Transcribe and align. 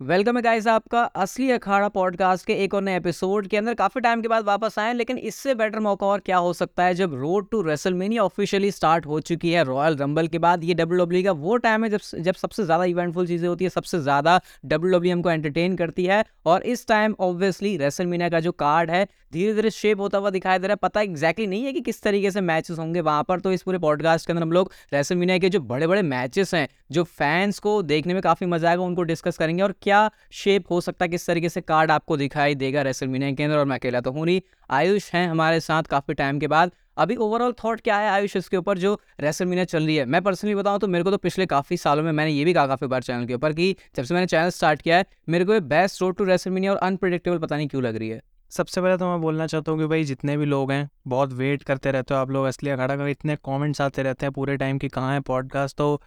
Welcome 0.00 0.36
है 0.36 0.40
guys 0.42 0.66
आपका 0.66 1.02
असली 1.16 1.50
अखाड़ा 1.50 1.88
पॉडकास्ट 1.88 2.46
के 2.46 2.52
एक 2.64 2.74
और 2.74 2.82
नए 2.82 2.96
एपिसोड 2.96 3.46
के 3.48 3.56
अंदर। 3.56 3.74
काफ़ी 3.74 4.00
टाइम 4.00 4.22
के 4.22 4.28
बाद 4.28 4.44
वापस 4.44 4.78
आए 4.78 4.92
लेकिन 4.94 5.18
इससे 5.20 5.54
बेटर 5.54 5.78
मौका 5.80 6.06
और 6.06 6.20
क्या 6.20 6.36
हो 6.36 6.52
सकता 6.52 6.84
है 6.84 6.94
जब 6.94 7.14
road 7.14 7.48
to 7.50 7.60
WrestleMania 7.62 8.22
officially 8.22 8.70
start 8.70 9.06
हो 9.06 9.20
चुकी 9.22 9.52
है 9.52 9.62
रॉयल 9.64 9.96
रंबल 9.96 10.26
के 10.28 10.38
बाद। 10.38 10.64
ये 10.64 10.74
डब्ल्यू 10.74 11.04
डब्ल्यू 11.04 11.22
का 11.24 11.32
वो 11.34 11.56
टाइम 11.58 11.84
है 11.84 11.90
जब 11.90 12.00
जब 12.18 12.34
सबसे 12.34 12.64
ज़्यादा 12.64 12.84
इवेंटफुल 12.84 13.26
चीज़ें 13.26 13.48
होती 13.48 13.64
है, 13.64 13.70
सबसे 13.70 14.00
ज़्यादा 14.00 14.40
डब्ल्यू 14.64 14.92
डब्ल्यू 14.92 15.12
हमको 15.12 15.30
एंटरटेन 15.30 15.76
करती 15.76 16.04
है। 16.04 16.24
और 16.46 16.62
इस 16.64 16.86
टाइम 16.88 17.14
ऑब्वियसली 17.20 17.76
रेसलमेनिया 17.76 18.28
का 18.28 18.40
जो 18.40 18.52
कार्ड 18.54 18.90
है 18.90 19.06
धीरे 19.32 19.54
धीरे 19.54 19.70
शेप 19.70 20.00
होता 20.00 20.18
हुआ 20.18 20.30
दिखाई 20.30 20.58
दे 20.58 20.66
रहा 20.66 20.72
है। 20.72 20.78
पता 20.82 21.00
एग्जैक्टली 21.00 21.46
नहीं 21.46 21.64
है 21.64 21.72
कि 21.72 21.80
किस 21.80 22.02
तरीके 22.02 22.30
से 22.30 22.40
मैचेस 22.42 22.78
होंगे 22.78 23.00
वहाँ 23.02 23.24
पर 23.28 23.40
तो 23.40 23.52
इस 23.52 23.62
पूरे 23.62 23.78
पॉडकास्ट 23.78 24.26
के 24.26 24.32
अंदर 24.32 24.42
हम 24.42 24.52
लोग 24.52 24.72
रेसलमीनिया 24.92 25.38
के 25.38 25.48
जो 25.48 25.60
बड़े 25.62 25.86
बड़े 25.86 26.02
मैचेस 26.04 26.54
हैं, 26.54 26.68
जो 26.90 27.04
फैंस 27.04 27.58
को 27.58 27.80
देखने 27.84 28.14
में 28.14 28.22
काफ़ी 28.22 28.46
मज़ा 28.46 28.68
आएगा, 28.70 28.82
उनको 28.82 29.02
डिस्कस 29.04 29.38
करेंगे। 29.38 29.62
और 29.62 29.74
क्या 29.86 30.10
शेप 30.32 30.70
हो 30.70 30.80
सकता 30.80 31.04
है, 31.04 31.08
किस 31.08 31.26
तरीके 31.26 31.48
से 31.48 31.60
कार्ड 31.62 31.90
आपको 31.90 32.16
दिखाई 32.16 32.54
देगा 32.56 32.82
रेसलमीनिया 32.82 33.30
के 33.32 33.42
अंदर? 33.42 33.56
और 33.56 33.64
मैं 33.64 33.76
अकेला 33.76 34.00
तो 34.00 34.12
हूँ 34.12 34.24
नहीं। 34.26 34.40
आयुष 34.70 35.10
हैं 35.12 35.26
हमारे 35.28 35.60
साथ 35.60 35.82
काफ़ी 35.82 36.14
टाइम 36.14 36.38
के 36.38 36.46
बाद। 36.48 36.72
अभी 36.96 37.16
ओवरऑल 37.16 37.52
थॉट 37.54 37.80
क्या 37.80 37.98
है 37.98 38.08
आयुष 38.10 38.36
इसके 38.36 38.56
ऊपर 38.56 38.78
जो 38.78 38.98
रेसलमीनिया 39.20 39.64
चल 39.66 39.86
रही 39.86 39.96
है? 39.96 40.04
मैं 40.04 40.22
पर्सनली 40.22 40.54
बताऊँ 40.54 40.78
तो 40.78 40.88
मेरे 40.88 41.04
को 41.04 41.10
तो 41.10 41.16
पिछले 41.18 41.46
काफ़ी 41.46 41.76
सालों 41.76 42.02
में 42.02 42.10
मैंने 42.12 42.30
ये 42.30 42.44
भी 42.44 42.52
कहा 42.54 42.66
काफ़ी 42.66 42.86
बार 42.86 43.02
चैनल 43.02 43.26
के 43.26 43.34
ऊपर 43.34 43.52
कि 43.52 43.74
जब 43.96 44.04
से 44.04 44.14
मैंने 44.14 44.26
चैनल 44.26 44.50
स्टार्ट 44.50 44.82
किया 44.82 44.96
है, 44.96 45.06
मेरे 45.28 45.44
को 45.44 45.60
बेस्ट 45.68 46.02
रोड 46.02 46.16
टू 46.16 46.24
रेसलमीनिया 46.24 46.72
और 46.72 46.78
अनप्रडिक्टेबल 46.78 47.38
पता 47.38 47.56
नहीं 47.56 47.68
क्यों 47.68 47.82
लग 47.82 47.96
रही 47.96 48.08
है। 48.08 48.20
सबसे 48.52 48.80
पहले 48.80 48.96
तो 48.96 49.06
मैं 49.06 49.20
बोलना 49.20 49.46
चाहता 49.46 49.72
हूँ 49.72 49.80
कि 49.80 49.86
भाई 49.86 50.04
जितने 50.04 50.36
भी 50.36 50.44
लोग 50.46 50.72
हैं, 50.72 50.88
बहुत 51.06 51.32
वेट 51.34 51.62
करते 51.62 51.90
रहते 51.90 52.14
हो 52.14 52.20
आप 52.20 52.30
लोग। 52.30 52.46
असली 52.46 52.70
अखाड़ा 52.70 52.96
का 52.96 53.06
इतने 53.08 53.36
कमेंट्स 53.44 53.80
आते 53.80 54.02
रहते 54.02 54.26
हैं 54.26 54.32
पूरे 54.32 54.56
टाइम 54.56 54.78
कि 54.78 54.88
कहाँ 54.88 55.12
है 55.14 55.20
पॉडकास्ट 55.22 55.76
तो 55.76 56.00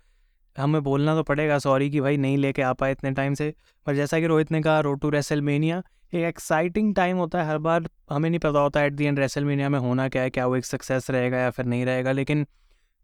हमें 0.60 0.82
बोलना 0.84 1.16
तो 1.16 1.24
पड़ेगा 1.24 1.58
सॉरी 1.60 1.90
कि 1.90 2.02
भाई 2.02 2.18
नहीं 2.18 2.38
लेके 2.38 2.62
आ 2.62 2.72
पाए 2.74 2.92
इतने 2.92 3.12
टाइम 3.12 3.34
से। 3.34 3.54
पर 3.88 3.96
जैसा 3.96 4.20
कि 4.20 4.28
रोहित 4.28 4.52
ने 4.52 4.62
कहा, 4.62 4.80
रोड 4.80 5.00
टू 5.02 5.10
रेसलमेनिया 5.10 5.82
एक 6.14 6.24
एक्साइटिंग 6.26 6.94
टाइम 6.96 7.18
होता 7.18 7.42
है, 7.42 7.48
हर 7.48 7.58
बार 7.58 7.88
हमें 8.10 8.30
नहीं 8.30 8.40
पता 8.40 8.60
होता 8.60 8.84
एट 8.84 8.94
दी 8.94 9.06
एंड 9.06 9.20
रेसलमेनिया 9.20 9.70
में 9.70 9.80
होना 9.80 10.08
क्या 10.10 10.22
है, 10.22 10.30
क्या 10.30 10.46
वो 10.48 10.56
एक 10.56 10.66
सक्सेस 10.66 11.10
रहेगा 11.12 11.38
या 11.38 11.50
फिर 11.50 11.66
नहीं 11.66 11.86
रहेगा, 11.86 12.12
लेकिन 12.12 12.46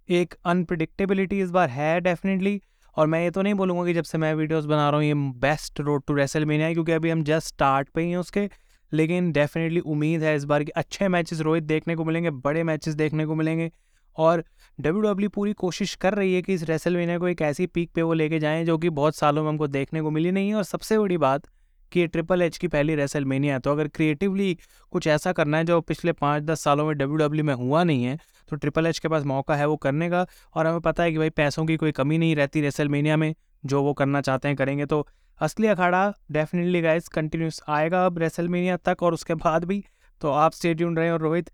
एक 0.09 0.35
अनप्रडिक्टेबिलिटी 0.45 1.41
इस 1.41 1.51
बार 1.51 1.69
है 1.69 1.99
डेफिनेटली 2.01 2.59
और 2.97 3.07
मैं 3.07 3.23
ये 3.23 3.31
तो 3.31 3.41
नहीं 3.41 3.53
बोलूँगा 3.53 3.85
कि 3.85 3.93
जब 3.93 4.03
से 4.03 4.17
मैं 4.17 4.33
वीडियोस 4.33 4.65
बना 4.65 4.89
रहा 4.89 4.99
हूँ, 4.99 5.05
ये 5.05 5.13
बेस्ट 5.39 5.79
रोड 5.79 6.03
टू 6.07 6.13
रेसलमेनिया 6.13 6.67
है, 6.67 6.73
क्योंकि 6.73 6.91
अभी 6.91 7.09
हम 7.09 7.23
जस्ट 7.23 7.47
स्टार्ट 7.47 7.89
पे 7.89 8.01
ही 8.01 8.09
हैं 8.09 8.17
उसके। 8.17 8.49
लेकिन 8.91 9.31
डेफिनेटली 9.31 9.79
उम्मीद 9.79 10.23
है 10.23 10.35
इस 10.35 10.43
बार 10.43 10.63
कि 10.63 10.71
अच्छे 10.71 11.07
मैचेस 11.07 11.39
रोहित 11.41 11.63
देखने 11.63 11.95
को 11.95 12.05
मिलेंगे, 12.05 12.29
बड़े 12.29 12.63
मैचेस 12.63 12.93
देखने 12.95 13.25
को 13.25 13.35
मिलेंगे। 13.35 13.71
और 14.17 14.43
डब्ल्यू 14.79 15.01
डब्ल्यू 15.01 15.29
पूरी 15.29 15.53
कोशिश 15.53 15.95
कर 15.95 16.13
रही 16.13 16.33
है 16.33 16.41
कि 16.41 16.53
इस 16.53 16.63
रेसलवेनिया 16.63 17.17
को 17.17 17.27
एक 17.27 17.41
ऐसी 17.41 17.65
पीक 17.67 17.91
पे 17.95 18.01
वो 18.01 18.13
लेके 18.13 18.39
जाएँ 18.39 18.63
जो 18.65 18.77
कि 18.77 18.89
बहुत 18.91 19.15
सालों 19.15 19.43
में 19.43 19.49
हमको 19.49 19.67
देखने 19.67 20.01
को 20.01 20.11
मिली 20.11 20.31
नहीं 20.31 20.49
है। 20.49 20.55
और 20.55 20.63
सबसे 20.63 20.97
बड़ी 20.99 21.17
बात 21.17 21.47
कि 21.91 21.99
ये 21.99 22.07
ट्रिपल 22.07 22.41
एच 22.41 22.57
की 22.57 22.67
पहली 22.67 22.95
रेसलमेनिया 22.95 23.53
है 23.53 23.59
तो 23.59 23.71
अगर 23.71 23.87
क्रिएटिवली 23.87 24.57
कुछ 24.91 25.07
ऐसा 25.07 25.31
करना 25.33 25.57
है 25.57 25.63
जो 25.63 25.79
पिछले 25.81 26.11
पाँच 26.11 26.43
दस 26.43 26.63
सालों 26.63 26.85
में 26.85 26.95
डब्ल्यू 26.97 27.17
डब्ल्यू 27.17 27.43
में 27.43 27.53
हुआ 27.53 27.83
नहीं 27.83 28.03
है 28.03 28.17
तो 28.49 28.55
ट्रिपल 28.55 28.85
एच 28.85 28.99
के 28.99 29.07
पास 29.07 29.23
मौका 29.23 29.55
है 29.55 29.67
वो 29.67 29.75
करने 29.77 30.09
का। 30.09 30.25
और 30.55 30.67
हमें 30.67 30.79
पता 30.81 31.03
है 31.03 31.11
कि 31.11 31.17
भाई 31.17 31.29
पैसों 31.31 31.65
की 31.65 31.77
कोई 31.77 31.91
कमी 31.91 32.17
नहीं 32.17 32.35
रहती 32.35 32.61
रेसलमेनिया 32.61 33.17
में, 33.17 33.33
जो 33.65 33.81
वो 33.83 33.93
करना 33.93 34.21
चाहते 34.21 34.47
हैं 34.47 34.57
करेंगे। 34.57 34.85
तो 34.85 35.07
असली 35.39 35.67
अखाड़ा 35.67 36.13
डेफिनेटली 36.31 36.81
गाइस 36.81 37.07
कंटिन्यूस 37.07 37.61
आएगा 37.69 38.05
अब 38.05 38.17
रेसलमेनिया 38.19 38.77
तक 38.85 39.03
और 39.03 39.13
उसके 39.13 39.35
बाद 39.35 39.63
भी। 39.63 39.83
तो 40.21 40.31
आप 40.31 40.53
स्टेट 40.53 40.81
रहे 40.81 41.09
और 41.11 41.21
रोहित 41.21 41.49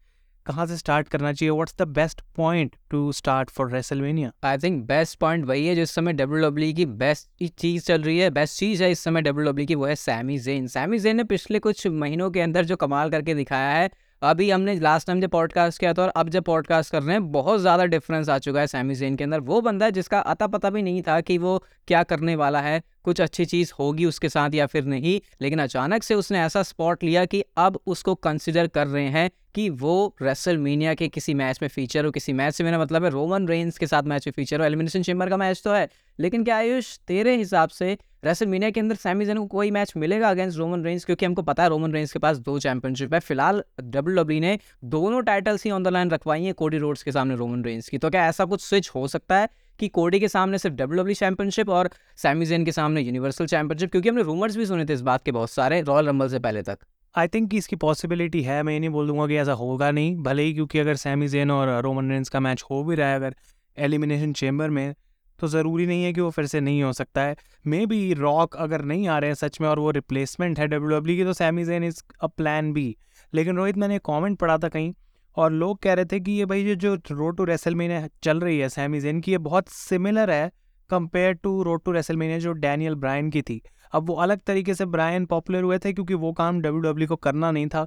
कहाँ 0.46 0.66
से 0.68 0.78
स्टार्ट 0.78 1.08
करना 1.08 1.32
चाहिए? 1.34 1.52
What's 1.52 1.76
the 1.78 1.88
best 1.90 2.22
point 2.36 2.76
to 2.90 3.12
start 3.12 3.50
for 3.50 3.72
WrestleMania 3.72 4.32
I 4.44 4.58
think 4.58 4.84
best 4.88 5.20
point 5.20 5.46
वही 5.46 5.66
है 5.68 5.76
जिस 5.76 5.92
समय 5.92 6.14
डब्ल्यू 6.14 6.42
डब्ल्यू 6.42 6.74
की 6.74 6.86
बेस्ट 6.86 7.50
चीज़ 7.52 7.86
चल 7.86 8.02
रही 8.02 8.18
है। 8.20 8.30
बेस्ट 8.32 8.60
चीज़ 8.60 8.84
है 8.84 8.92
इस 8.92 9.00
समय 9.00 9.22
डब्ल्यू 9.22 9.52
डब्ल्यू 9.52 9.68
की 9.68 9.76
वो 9.76 9.86
है 9.86 9.96
सैमी 9.98 10.38
जेन 10.40 10.68
सैमी 10.68 11.00
जेन 11.00 11.18
ने 11.18 11.24
पिछले 11.26 11.60
कुछ 11.60 11.88
महीनों 11.90 12.32
के 12.32 12.42
अंदर 12.42 12.66
जो 12.66 12.76
कमाल 12.76 13.10
करके 13.10 13.36
दिखाया 13.36 13.70
है, 13.72 13.90
अभी 14.22 14.50
हमने 14.52 14.74
लास्ट 14.80 15.08
टाइम 15.08 15.22
जब 15.22 15.30
पॉडकास्ट 15.30 15.80
किया 15.80 15.94
था 15.94 16.02
और 16.02 16.10
अब 16.10 16.30
जब 16.30 16.44
पॉडकास्ट 16.44 16.92
कर 16.92 17.02
रहे 17.04 17.14
हैं, 17.14 17.32
बहुत 17.32 17.60
ज़्यादा 17.62 17.86
डिफरेंस 17.86 18.30
आ 18.30 18.38
चुका 18.40 18.60
है 18.60 18.68
सैमी 18.68 18.96
जेन 18.96 19.16
के 19.16 19.24
अंदर। 19.24 19.40
वो 19.42 19.62
बंदा 19.62 19.86
है 19.86 19.92
जिसका 19.92 20.20
अता 20.22 20.48
पता 20.48 20.70
भी 20.70 20.82
नहीं 20.82 21.02
था 21.02 21.20
कि 21.22 21.38
वो 21.38 21.58
क्या 21.88 22.04
करने 22.04 22.36
वाला 22.36 22.62
है। 22.62 22.82
कुछ 23.04 23.22
अच्छी 23.22 23.46
चीज़ 23.46 23.72
होगी 23.80 24.06
उसके 24.06 24.30
साथ 24.30 24.54
या 24.54 24.66
फिर 24.66 24.86
नहीं, 24.86 25.20
लेकिन 25.42 25.60
अचानक 25.60 26.04
से 26.04 26.16
उसने 26.16 26.40
ऐसा 26.40 26.64
स्पॉट 26.64 27.04
लिया 27.04 27.26
कि 27.26 27.44
अब 27.58 27.80
उसको 27.88 28.16
कंसिडर 28.16 28.68
कर 28.68 28.88
रहे 28.88 29.08
हैं 29.08 29.30
कि 29.56 29.70
वो 29.70 30.16
रेसल 30.22 30.58
मीनिया 30.58 30.94
के 30.94 31.08
किसी 31.08 31.34
मैच 31.34 31.60
में 31.62 31.68
फीचर 31.70 32.06
हो, 32.06 32.12
किसी 32.12 32.34
मैच 32.34 32.54
से 32.54 32.64
मेरा 32.64 32.80
मतलब 32.80 33.04
है 33.04 33.10
रोमन 33.10 33.48
रेंस 33.48 33.78
के 33.78 33.88
साथ 33.88 34.04
मैच 34.04 34.28
में 34.28 34.32
फीचर 34.32 34.60
हो 34.60 34.66
एलिमिनेशन 34.66 35.04
चेम्बर 35.04 35.30
का 35.30 35.38
मैच 35.38 35.62
तो 35.66 35.72
है। 35.72 35.88
लेकिन 36.20 36.44
क्या 36.44 36.58
आयुष, 36.58 36.98
तेरे 36.98 37.36
हिसाब 37.38 37.70
से 37.70 37.98
रेसल 38.26 38.46
मीनिया 38.46 38.70
के 38.72 38.80
अंदर 38.80 38.96
सैमी 38.96 39.26
जन 39.26 39.38
को 39.38 39.46
कोई 39.46 39.72
मैच 39.72 39.94
मिलेगा 39.98 40.30
अगेंस्ट 40.30 40.58
रोमन 40.58 40.84
रेंस 40.84 41.06
क्योंकि 41.06 41.26
हमको 41.26 41.42
पता 41.42 41.64
है 41.64 41.70
रोमन 41.70 41.94
रेंस 41.94 42.12
के 42.14 42.20
पास 42.20 42.38
दो 42.38 42.58
चैंपियनशिप 42.60 43.14
है। 43.14 43.20
फ़िलहाल 43.20 43.64
डब्ल्यू 43.82 44.16
डब्ल्यू 44.16 44.40
ने 44.42 44.58
दोनों 44.86 45.22
टाइटल्स 45.22 45.64
ही 45.66 45.72
ऑन 45.72 45.84
द 45.84 45.88
लाइन 45.88 46.12
रखवाई 46.12 46.44
हैं 46.44 46.54
कोडी 46.54 46.78
रोड्स 46.78 47.04
के 47.04 47.12
सामने 47.12 47.36
रोमन 47.36 47.64
रेंस 47.64 47.90
की। 47.90 47.98
तो 47.98 48.10
क्या 48.10 48.28
ऐसा 48.28 48.46
कुछ 48.46 48.64
स्विच 48.64 48.90
हो 48.90 49.08
सकता 49.08 49.40
है? 49.40 49.50
कि 49.80 49.88
कोडी 49.88 50.20
के 50.20 50.28
सामने 50.28 50.58
सिर्फ़ 50.58 50.76
डब्ल्यू 50.76 50.98
डब्ल्यू 50.98 51.16
चैंपियनशिप 51.16 51.70
और 51.70 51.90
सैमीजेन 52.18 52.66
के 52.66 52.72
सामने 52.72 53.02
यूनिवर्सल 53.02 53.46
चैंपियनशिप 53.46 53.92
क्योंकि 53.92 54.10
हमने 54.10 54.24
रूमर्स 54.24 54.58
भी 54.58 54.66
सुने 54.66 54.86
थे 54.86 54.94
इस 54.94 55.02
बात 55.02 55.24
के 55.26 55.32
बहुत 55.32 55.52
सारे 55.52 55.82
रॉयल 55.82 56.08
रंबल 56.08 56.30
से 56.30 56.40
पहले 56.40 56.62
तक। 56.62 56.78
आई 57.16 57.28
थिंक 57.28 57.54
इसकी 57.54 57.76
पॉसिबिलिटी 57.76 58.42
है, 58.42 58.62
मैं 58.64 58.74
ये 58.74 58.80
नहीं 58.80 58.90
बोल 58.90 59.08
दूँगा 59.08 59.28
कि 59.28 59.36
ऐसा 59.36 59.54
होगा 59.54 59.92
नहीं, 59.92 60.16
भले 60.18 60.44
ही 60.44 60.54
क्योंकि 60.54 60.80
अगर 60.80 60.96
सैमी 60.96 61.28
जेन 61.28 61.52
और 61.52 61.82
रोमन 61.84 62.12
रेंस 62.12 62.30
का 62.30 62.40
मैच 62.40 62.64
हो 62.72 62.84
भी 62.84 62.96
रहा 62.96 63.10
है 63.10 63.16
अगर 63.16 63.36
एलिमिनेशन 63.78 64.34
चेम्बर 64.34 64.70
में 64.70 64.94
तो 65.40 65.48
ज़रूरी 65.48 65.86
नहीं 65.88 66.04
है 66.04 66.14
कि 66.14 66.22
वो 66.22 66.30
फिर 66.30 66.46
से 66.46 66.60
नहीं 66.60 66.82
हो 66.84 66.92
सकता 66.94 67.22
है। 67.22 67.36
मे 67.68 67.86
बी 67.86 68.14
रॉक 68.14 68.56
अगर 68.56 68.82
नहीं 68.82 69.08
आ 69.08 69.18
रहे 69.20 69.30
हैं 69.30 69.36
सच 69.36 69.60
में 69.62 69.68
और 69.68 69.80
वो 69.80 69.92
रिप्लेसमेंट 69.92 70.60
है 70.60 70.68
डब्ल्यू 70.68 71.00
डब्ल्यू 71.00 71.16
की 71.18 71.24
तो 71.24 71.34
Sami 71.34 71.64
Zayn 71.66 71.84
is 71.84 72.02
a 72.22 72.28
plan 72.28 72.72
B 72.74 72.96
लेकिन 73.34 73.56
रोहित, 73.56 73.78
मैंने 73.78 73.98
कॉमेंट 74.00 74.38
पढ़ा 74.40 74.58
था 74.58 74.70
कहीं 74.70 74.94
और 75.38 75.52
लोग 75.52 75.80
कह 75.80 75.94
रहे 75.94 76.06
थे 76.06 76.20
कि 76.20 76.32
ये 76.32 76.46
भाई 76.46 76.64
ये 76.64 76.76
जो 76.76 76.96
रोड 77.12 77.38
टू 77.38 77.44
रेसलमेनिया 77.44 78.08
चल 78.24 78.40
रही 78.40 78.60
है 78.60 78.70
सैमी 78.70 79.00
जेन 79.00 79.22
की, 79.22 79.32
ये 79.32 79.38
बहुत 79.40 79.70
सिमिलर 79.70 80.32
है 80.32 80.52
compare 80.90 81.34
to 81.34 81.62
road 81.64 81.84
to 81.86 81.92
WrestleMania 81.92 82.40
जो 82.40 82.52
डैनियल 82.54 82.96
ब्रायन 82.96 83.30
की 83.30 83.42
थी। 83.42 83.62
अब 83.94 84.08
वो 84.08 84.14
अलग 84.16 84.40
तरीके 84.48 84.74
से 84.74 84.86
ब्रायन 84.88 85.26
पॉपुलर 85.26 85.64
हुए 85.64 85.78
थे 85.80 85.94
क्योंकि 85.94 86.14
वो 86.16 86.32
काम 86.34 86.60
डब्ल्यू 86.62 86.82
डब्ल्यू 86.82 87.08
को 87.08 87.16
करना 87.18 87.52
नहीं 87.52 87.68
था। 87.68 87.86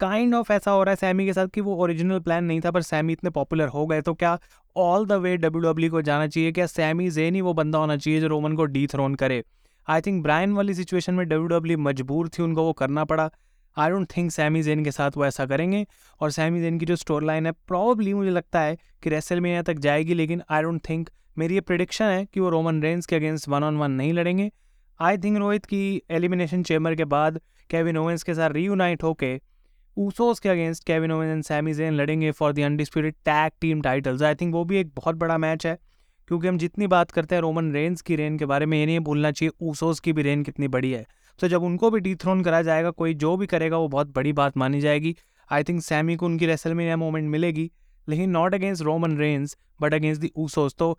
काइंड 0.00 0.34
ऑफ़ 0.34 0.52
ऐसा 0.52 0.70
हो 0.70 0.82
रहा 0.82 0.90
है 0.90 0.96
सैमी 0.96 1.24
के 1.26 1.32
साथ 1.32 1.48
कि 1.54 1.60
वो 1.60 1.74
ओरिजिनल 1.76 2.20
प्लान 2.20 2.44
नहीं 2.44 2.60
था, 2.60 2.70
पर 2.70 2.82
सैमी 2.82 3.12
इतने 3.12 3.30
पॉपुलर 3.30 3.68
हो 3.68 3.86
गए 3.86 4.00
तो 4.02 4.14
क्या 4.14 4.38
all 4.76 5.06
the 5.06 5.12
way 5.12 5.36
W 5.36 5.62
W 5.62 5.90
को 5.90 6.02
जाना 6.02 6.26
चाहिए? 6.26 6.52
क्या 6.52 6.66
सैमी 6.66 7.10
जेन 7.10 7.34
ही 7.34 7.40
वो 7.40 7.52
बंदा 7.54 7.78
होना 7.78 7.96
चाहिए 7.96 8.20
जो 8.20 8.28
रोमन 8.28 8.56
को 8.56 8.64
डी 8.66 8.86
थ्रोन 8.86 9.14
करे? 9.14 9.42
आई 9.88 10.00
थिंक 10.00 10.22
ब्रायन 10.22 10.52
वाली 10.52 10.74
सिचुएशन 10.74 11.14
में 11.14 11.26
डब्ल्यू 11.28 11.46
डब्ल्यू 11.48 11.78
मजबूर 11.80 12.28
थी, 12.28 12.42
उनको 12.42 12.64
वो 12.64 12.72
करना 12.72 13.04
पड़ा। 13.04 13.30
I 13.76 13.90
don't 13.90 14.06
think 14.16 14.30
Sami 14.30 14.62
Zayn 14.62 14.84
के 14.84 14.90
साथ 14.90 15.16
वो 15.16 15.24
ऐसा 15.26 15.46
करेंगे। 15.46 15.86
और 16.20 16.30
सैमी 16.30 16.60
जेन 16.60 16.78
की 16.78 16.86
जो 16.86 16.96
स्टोर 16.96 17.24
लाइन 17.24 17.46
है 17.46 17.52
प्रॉब्ली 17.52 18.14
मुझे 18.14 18.30
लगता 18.30 18.60
है 18.60 18.76
कि 19.02 19.10
रेसल 19.10 19.40
में 19.40 19.50
यहाँ 19.50 19.64
तक 19.64 19.78
जाएगी, 19.78 20.14
लेकिन 20.14 20.42
आई 20.50 20.62
डोंट 20.62 20.80
थिंक 20.88 21.10
मेरी 21.38 21.54
ये 21.54 21.60
प्रडिक्शन 21.62 22.04
है 22.04 22.24
कि 22.24 22.40
वो 22.40 22.48
रोमन 22.48 22.82
रेंस 22.82 23.06
के 23.06 23.16
अगेंस्ट 23.16 23.48
वन 23.48 23.64
ऑन 23.64 23.76
वन 23.76 23.90
नहीं 23.90 24.12
लड़ेंगे। 24.12 24.50
आई 25.00 25.18
थिंक 25.18 25.38
रोहित 25.38 25.66
की 25.66 26.02
एलिमिनेशन 26.10 26.62
चेम्बर 26.62 26.94
के 26.94 27.04
बाद 27.06 27.40
केविन 27.70 27.96
ओवेंस 27.96 28.22
के 28.22 28.34
साथ 28.34 28.50
रीयूनाइट 28.50 29.02
होके 29.02 29.38
ऊसोस 29.96 30.38
के 30.40 30.48
against 30.48 30.84
Kevin 30.84 31.12
Owens 31.12 31.30
and 31.30 31.42
Sami 31.44 31.72
Zayn 31.74 31.94
लड़ेंगे 31.94 32.30
for 32.30 32.52
the 32.52 32.60
undisputed 32.60 33.14
tag 33.24 33.52
team 33.60 33.80
titles 33.82 34.22
I 34.22 34.34
think 34.34 34.54
वो 34.54 34.64
भी 34.64 34.76
एक 34.76 34.92
बहुत 34.96 35.16
बड़ा 35.16 35.38
मैच 35.38 35.66
है, 35.66 35.78
क्योंकि 36.28 36.48
हम 36.48 36.58
जितनी 36.58 36.86
बात 36.86 37.10
करते 37.10 37.34
हैं 37.34 37.42
रोमन 37.42 37.72
रेंस 37.72 38.02
की 38.02 38.16
रेन 38.16 38.38
के 38.38 38.46
बारे 38.46 38.66
में, 38.66 38.78
ये 38.78 38.86
नहीं 38.86 39.00
भूलना 39.00 39.30
चाहिए 39.30 39.52
ऊसोस 39.62 40.00
की 40.00 40.12
भी 40.12 40.22
रेन 40.22 40.42
कितनी 40.42 40.68
बड़ी 40.68 40.90
है। 40.92 41.04
तो 41.40 41.48
जब 41.48 41.62
उनको 41.62 41.90
भी 41.90 42.00
डिथ्रोन 42.00 42.42
करा 42.42 42.62
जाएगा, 42.62 42.90
कोई 42.90 43.14
जो 43.14 43.36
भी 43.36 43.46
करेगा, 43.46 43.76
वो 43.76 43.88
बहुत 43.88 44.14
बड़ी 44.14 44.32
बात 44.32 44.56
मानी 44.56 44.80
जाएगी। 44.80 45.16
आई 45.50 45.62
थिंक 45.62 45.82
सैमी 45.82 46.16
को 46.16 46.26
उनकी 46.26 46.46
रेसल 46.46 46.74
में 46.74 46.94
मोमेंट 46.94 47.28
मिलेगी, 47.28 47.70
लेकिन 48.08 48.30
not 48.30 48.54
against 48.54 48.82
Roman 48.82 49.16
Reigns 49.18 49.56
but 49.80 49.94
against 49.94 50.20
the 50.20 50.30
Usos 50.36 50.74
तो 50.78 50.98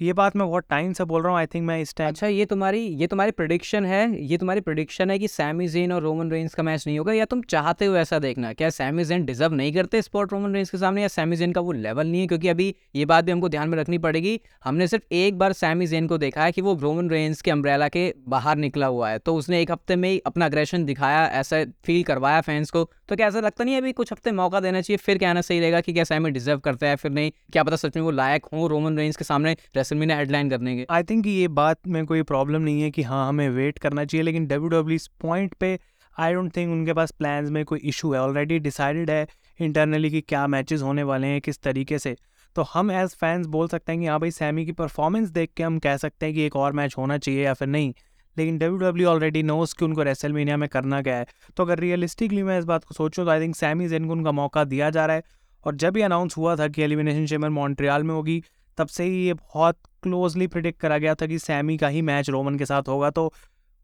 ये 0.00 0.12
बात 0.12 0.36
मैं 0.36 0.46
बहुत 0.48 0.64
टाइम 0.70 0.92
से 0.92 1.04
बोल 1.04 1.22
रहा 1.22 1.30
हूँ 1.32 1.38
आई 1.38 1.46
थिंक 1.46 1.64
मैं 1.64 1.78
इस 1.80 1.94
टाइम 1.96 2.08
अच्छा 2.08 2.26
ये 2.26 2.44
तुम्हारी 2.46 2.78
ये 2.78 3.06
तुम्हारी 3.06 3.30
प्रोडिक्शन 3.30 3.84
है, 3.84 4.22
ये 4.22 4.36
तुम्हारी 4.38 4.60
प्रोडिक्शन 4.60 5.10
है 5.10 5.18
कि 5.18 5.28
सैमी 5.28 5.66
जेन 5.68 5.92
और 5.92 6.02
रोमन 6.02 6.30
रेंस 6.30 6.54
का 6.54 6.62
मैच 6.62 6.86
नहीं 6.86 6.98
होगा, 6.98 7.12
या 7.12 7.24
तुम 7.24 7.42
चाहते 7.42 7.84
हो 7.84 7.96
ऐसा 7.96 8.18
देखना? 8.18 8.52
क्या 8.52 8.70
सैमी 8.70 9.04
जेन 9.04 9.24
डिजर्व 9.24 9.52
नहीं 9.54 9.72
करते 9.72 10.00
स्पॉट 10.02 10.32
रोमन 10.32 10.54
रेंस 10.54 10.70
के 10.70 10.78
सामने, 10.78 11.02
या 11.02 11.08
सैमी 11.08 11.36
जेन 11.36 11.52
का 11.52 11.60
वो 11.60 11.72
लेवल 11.72 12.06
नहीं 12.06 12.20
है? 12.20 12.26
क्योंकि 12.26 12.48
अभी 12.48 12.74
ये 12.94 13.04
बात 13.04 13.24
भी 13.24 13.32
हमको 13.32 13.48
ध्यान 13.48 13.68
में 13.68 13.76
रखनी 13.78 13.98
पड़ेगी, 13.98 14.40
हमने 14.64 14.86
सिर्फ़ 14.86 15.14
एक 15.14 15.38
बार 15.38 15.52
सैमी 15.52 15.86
जेन 15.86 16.06
को 16.06 16.18
देखा 16.18 16.44
है 16.44 16.52
कि 16.52 16.60
वो 16.60 16.74
रोमन 16.82 17.10
रेंस 17.10 17.42
के 17.42 17.50
अम्ब्रेला 17.50 17.88
के 17.88 18.12
बाहर 18.28 18.56
निकला 18.56 18.86
हुआ 18.86 19.10
है 19.10 19.18
तो 19.18 19.34
उसने 19.34 19.60
एक 19.62 19.70
हफ़्ते 19.70 19.96
में 19.96 20.08
ही 20.08 20.18
अपना 20.26 20.46
अग्रेशन 20.46 20.84
दिखाया, 20.84 21.24
ऐसा 21.30 21.64
फील 21.84 22.02
करवाया 22.02 22.40
फैंस 22.40 22.70
को। 22.70 22.84
तो 23.08 23.16
क्या 23.16 23.26
ऐसा 23.26 23.40
लगता 23.40 23.64
नहीं 23.64 23.76
अभी 23.76 23.92
कुछ 23.92 24.12
हफ़्ते 24.12 24.32
मौका 24.32 24.60
देना 24.60 24.80
चाहिए, 24.80 24.96
फिर 24.96 25.18
कहना 25.18 25.40
सही 25.42 25.60
रहेगा 25.60 25.80
कि 25.80 25.92
क्या 25.92 26.04
सैमी 26.04 26.30
डिजर्व 26.30 26.58
करता 26.60 26.86
है, 26.86 26.96
फिर 26.96 27.10
नहीं? 27.10 27.30
क्या 27.52 27.62
पता 27.62 27.76
सच 27.76 27.96
में 27.96 28.02
वो 28.02 28.10
लायक 28.12 28.46
हो 28.52 28.66
रोमन 28.66 28.98
रेंस 28.98 29.16
के 29.16 29.24
सामने 29.24 29.56
रेसलमी 29.82 30.06
ने 30.06 30.16
हेडलाइन 30.16 30.50
करने 30.50 30.76
के। 30.76 30.86
आई 30.90 31.02
थिंक 31.02 31.26
ये 31.26 31.48
बात 31.50 31.86
में 31.88 32.04
कोई 32.06 32.22
प्रॉब्लम 32.24 32.62
नहीं 32.62 32.82
है 32.82 32.90
कि 32.90 33.02
हाँ 33.02 33.28
हमें 33.28 33.48
वेट 33.50 33.78
करना 33.78 34.04
चाहिए, 34.04 34.22
लेकिन 34.22 34.46
डब्ल्यू 34.46 34.68
डब्ल्यू 34.70 34.96
इस 34.96 35.06
पॉइंट 35.20 35.54
पे 35.54 35.78
आई 36.16 36.34
डोंट 36.34 36.56
थिंक 36.56 36.72
उनके 36.72 36.92
पास 36.92 37.10
प्लान्स 37.10 37.50
में 37.50 37.64
कोई 37.64 37.78
इशू 37.84 38.12
है। 38.12 38.20
ऑलरेडी 38.20 38.58
डिसाइडेड 38.58 39.10
है 39.10 39.26
इंटरनली 39.60 40.10
कि 40.10 40.20
क्या 40.20 40.46
मैचेस 40.46 40.82
होने 40.82 41.02
वाले 41.02 41.26
हैं, 41.26 41.40
किस 41.40 41.60
तरीके 41.62 41.98
से। 41.98 42.16
तो 42.56 42.62
हम 42.72 42.90
एज 42.92 43.14
फैंस 43.16 43.46
बोल 43.46 43.68
सकते 43.68 43.92
हैं 43.92 44.00
कि 44.00 44.06
हाँ 44.06 44.18
भाई 44.20 44.30
सैमी 44.30 44.64
की 44.66 44.72
परफॉर्मेंस 44.72 45.28
देख 45.30 45.50
के 45.56 45.62
हम 45.62 45.78
कह 45.78 45.96
सकते 45.96 46.26
हैं 46.26 46.34
कि 46.34 46.42
एक 46.42 46.56
और 46.56 46.72
मैच 46.72 46.94
होना 46.98 47.18
चाहिए 47.18 47.44
या 47.44 47.54
फिर 47.54 47.68
नहीं। 47.68 47.92
लेकिन 48.36 48.58
डब्ल्यू 48.58 48.78
डब्ल्यू 48.78 49.08
ऑलरेडी 49.08 49.42
नोस 49.42 49.72
कि 49.72 49.84
उनको 49.84 50.02
रेसलमेनिया 50.02 50.56
में 50.56 50.68
करना 50.68 51.00
क्या 51.02 51.16
है। 51.16 51.26
तो 51.56 51.62
अगर 51.62 51.78
रियलिस्टिकली 51.78 52.42
मैं 52.42 52.58
इस 52.58 52.64
बात 52.64 52.84
को 52.84 52.94
सोचूँ 52.94 53.24
तो 53.24 53.30
आई 53.30 53.40
थिंक 53.40 53.56
सैमी 53.56 53.88
जेन 53.88 54.06
को 54.06 54.12
उनका 54.12 54.32
मौका 54.32 54.64
दिया 54.64 54.90
जा 54.90 55.06
रहा 55.06 55.16
है। 55.16 55.22
और 55.64 55.74
जब 55.76 55.96
ये 55.96 56.02
अनाउंस 56.02 56.36
हुआ 56.36 56.56
था 56.56 56.68
कि 56.68 56.82
एलिमिनेशन 56.82 57.26
चेम्बर 57.26 57.48
मॉन्ट्रियाल 57.50 58.04
में 58.04 58.14
होगी 58.14 58.42
तब 58.78 58.86
से 58.86 59.04
ही 59.04 59.24
ये 59.26 59.34
बहुत 59.34 59.78
क्लोजली 60.02 60.46
प्रिडिक्ट 60.46 60.80
करा 60.80 60.98
गया 60.98 61.14
था 61.14 61.26
कि 61.26 61.38
सैमी 61.38 61.76
का 61.76 61.88
ही 61.88 62.02
मैच 62.02 62.30
रोमन 62.30 62.58
के 62.58 62.66
साथ 62.66 62.88
होगा। 62.88 63.10
तो 63.10 63.32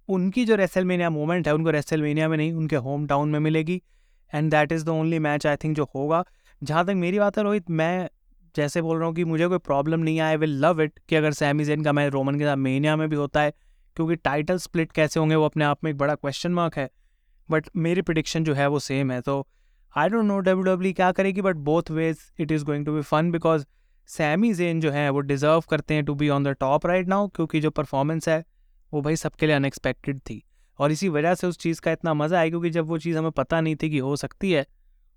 उनकी 0.08 0.44
जो 0.44 0.54
रेसलमेनिया 0.54 1.10
मोमेंट 1.10 1.48
है, 1.48 1.54
उनको 1.54 1.70
रेसलमेनिया 1.70 2.28
में 2.28 2.36
नहीं, 2.36 2.52
उनके 2.52 2.76
होम 2.76 3.06
टाउन 3.06 3.28
में 3.28 3.38
मिलेगी। 3.40 3.82
And 4.32 4.50
that 4.50 4.72
is 4.72 4.84
the 4.84 4.88
only 4.88 5.18
match 5.18 5.46
I 5.46 5.56
think 5.56 5.76
जो 5.76 5.88
होगा। 5.94 6.24
जहाँ 6.62 6.84
तक 6.86 6.92
मेरी 6.96 7.18
बात 7.18 7.38
है, 7.38 7.44
रोहित, 7.44 7.70
मैं 7.70 8.08
जैसे 8.54 8.82
बोल 8.82 8.98
रहा 8.98 9.06
हूँ 9.06 9.14
कि 9.14 9.24
मुझे 9.24 9.46
कोई 9.48 9.58
प्रॉब्लम 9.58 10.00
नहीं 10.00 10.16
है 10.16 10.22
आई 10.22 10.36
विल 10.36 10.58
लव 10.60 10.80
इट 10.82 10.98
कि 11.08 11.16
अगर 11.16 11.32
सैमी 11.32 11.64
जेन 11.64 11.84
का 11.84 11.92
मैच 11.92 12.12
रोमन 12.12 12.38
के 12.38 12.44
साथ 12.44 12.56
मेनिया 12.56 12.96
में 12.96 13.08
भी 13.08 13.16
होता 13.16 13.40
है, 13.40 13.52
क्योंकि 13.96 14.16
टाइटल 14.16 14.58
स्प्लिट 14.58 14.92
कैसे 14.92 15.20
होंगे 15.20 15.34
वो 15.34 15.44
अपने 15.44 15.64
आप 15.64 15.84
में 15.84 15.90
एक 15.90 15.98
बड़ा 15.98 16.14
क्वेश्चन 16.14 16.52
मार्क 16.52 16.76
है। 16.78 16.88
बट 17.48 17.68
मेरी 17.76 18.02
प्रडिक्शन 18.02 18.44
जो 18.44 18.54
है, 18.54 18.66
वो 18.66 18.78
सेम 18.78 19.10
है। 19.10 19.20
तो 19.20 19.46
I 19.94 20.08
don't 20.08 20.24
know 20.24 20.38
W 20.38 20.62
W 20.64 20.92
क्या 20.92 21.10
करेगी 21.12 21.42
but 21.42 21.56
both 21.66 21.90
ways 21.90 22.18
it 22.40 22.52
is 22.52 22.64
going 22.64 22.86
to 22.86 22.94
be 22.94 23.02
fun 23.02 23.30
because 23.30 23.64
Sami 24.08 24.54
Zayn 24.54 24.80
जो 24.80 24.90
है, 24.90 25.10
वो 25.10 25.20
डिज़र्व 25.20 25.60
करते 25.60 25.94
हैं 25.94 26.04
to 26.04 26.14
be 26.14 26.28
on 26.28 26.44
the 26.44 26.48
top 26.48 26.86
right 26.86 27.08
now 27.08 27.28
क्योंकि 27.28 27.60
जो 27.60 27.70
परफॉर्मेंस 27.70 28.28
है, 28.28 28.44
वो 28.92 29.00
भाई 29.00 29.16
सबके 29.16 29.46
लिए 29.46 29.56
अनएक्सपेक्टेड 29.56 30.18
थी। 30.18 30.42
और 30.78 30.92
इसी 30.92 31.08
वजह 31.08 31.34
से 31.34 31.46
उस 31.46 31.58
चीज़ 31.58 31.80
का 31.80 31.92
इतना 31.92 32.14
मज़ा 32.14 32.38
आया 32.38 32.48
क्योंकि 32.48 32.70
जब 32.70 32.86
वो 32.86 32.98
चीज़ 32.98 33.18
हमें 33.18 33.30
पता 33.30 33.60
नहीं 33.60 33.76
थी 33.76 33.90
कि 33.90 33.98
हो 33.98 34.16
सकती 34.16 34.52
है, 34.52 34.66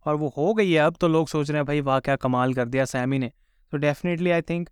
और 0.06 0.16
वो 0.16 0.34
हो 0.38 0.54
गई 0.54 0.72
है, 0.72 0.80
अब 0.80 0.96
तो 1.02 1.08
लोग 1.08 1.28
सोच 1.28 1.50
रहे 1.52 1.58
हैं, 1.58 1.66
भाई 1.66 1.82
वाह, 1.82 2.00
क्या 2.00 2.16
कमाल 2.16 2.54
कर 2.54 2.66
दिया 2.66 2.86
सैमी 2.86 3.20
ने। 3.20 3.32
तो 3.72 3.78
डेफिनेटली 3.78 4.32
आई 4.32 4.42
थिंक 4.42 4.70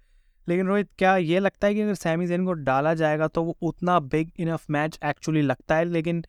लेकिन 0.48 0.68
रोहित, 0.68 0.89
क्या 0.98 1.18
ये 1.18 1.39
लगता 1.39 1.68
है 1.68 1.74
कि 1.74 1.81
अगर 1.81 1.94
सैमी 1.94 2.27
जेन 2.27 2.45
को 2.45 2.54
डाला 2.54 2.94
जाएगा 2.94 3.27
तो 3.27 3.44
वो 3.44 3.57
उतना 3.62 4.00
बिग 4.00 4.31
इनफ 4.39 4.66
मैच 4.69 5.00
एक्चुअली 5.06 5.42
लगता 5.42 5.75
है? 5.75 5.86
लेकिन, 5.86 6.25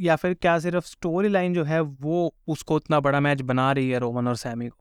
या 0.00 0.16
फिर 0.16 0.34
क्या 0.34 0.58
सिर्फ़ 0.58 0.86
स्टोरी 0.86 1.28
लाइन 1.28 1.54
जो 1.54 1.64
है, 1.64 1.80
वो 1.80 2.34
उसको 2.48 2.76
उतना 2.76 3.00
बड़ा 3.00 3.20
मैच 3.20 3.40
बना 3.40 3.72
रही 3.72 3.90
है 3.90 3.98
रोमन 3.98 4.28
और 4.28 4.36
सैमी 4.36 4.68
को? 4.68 4.76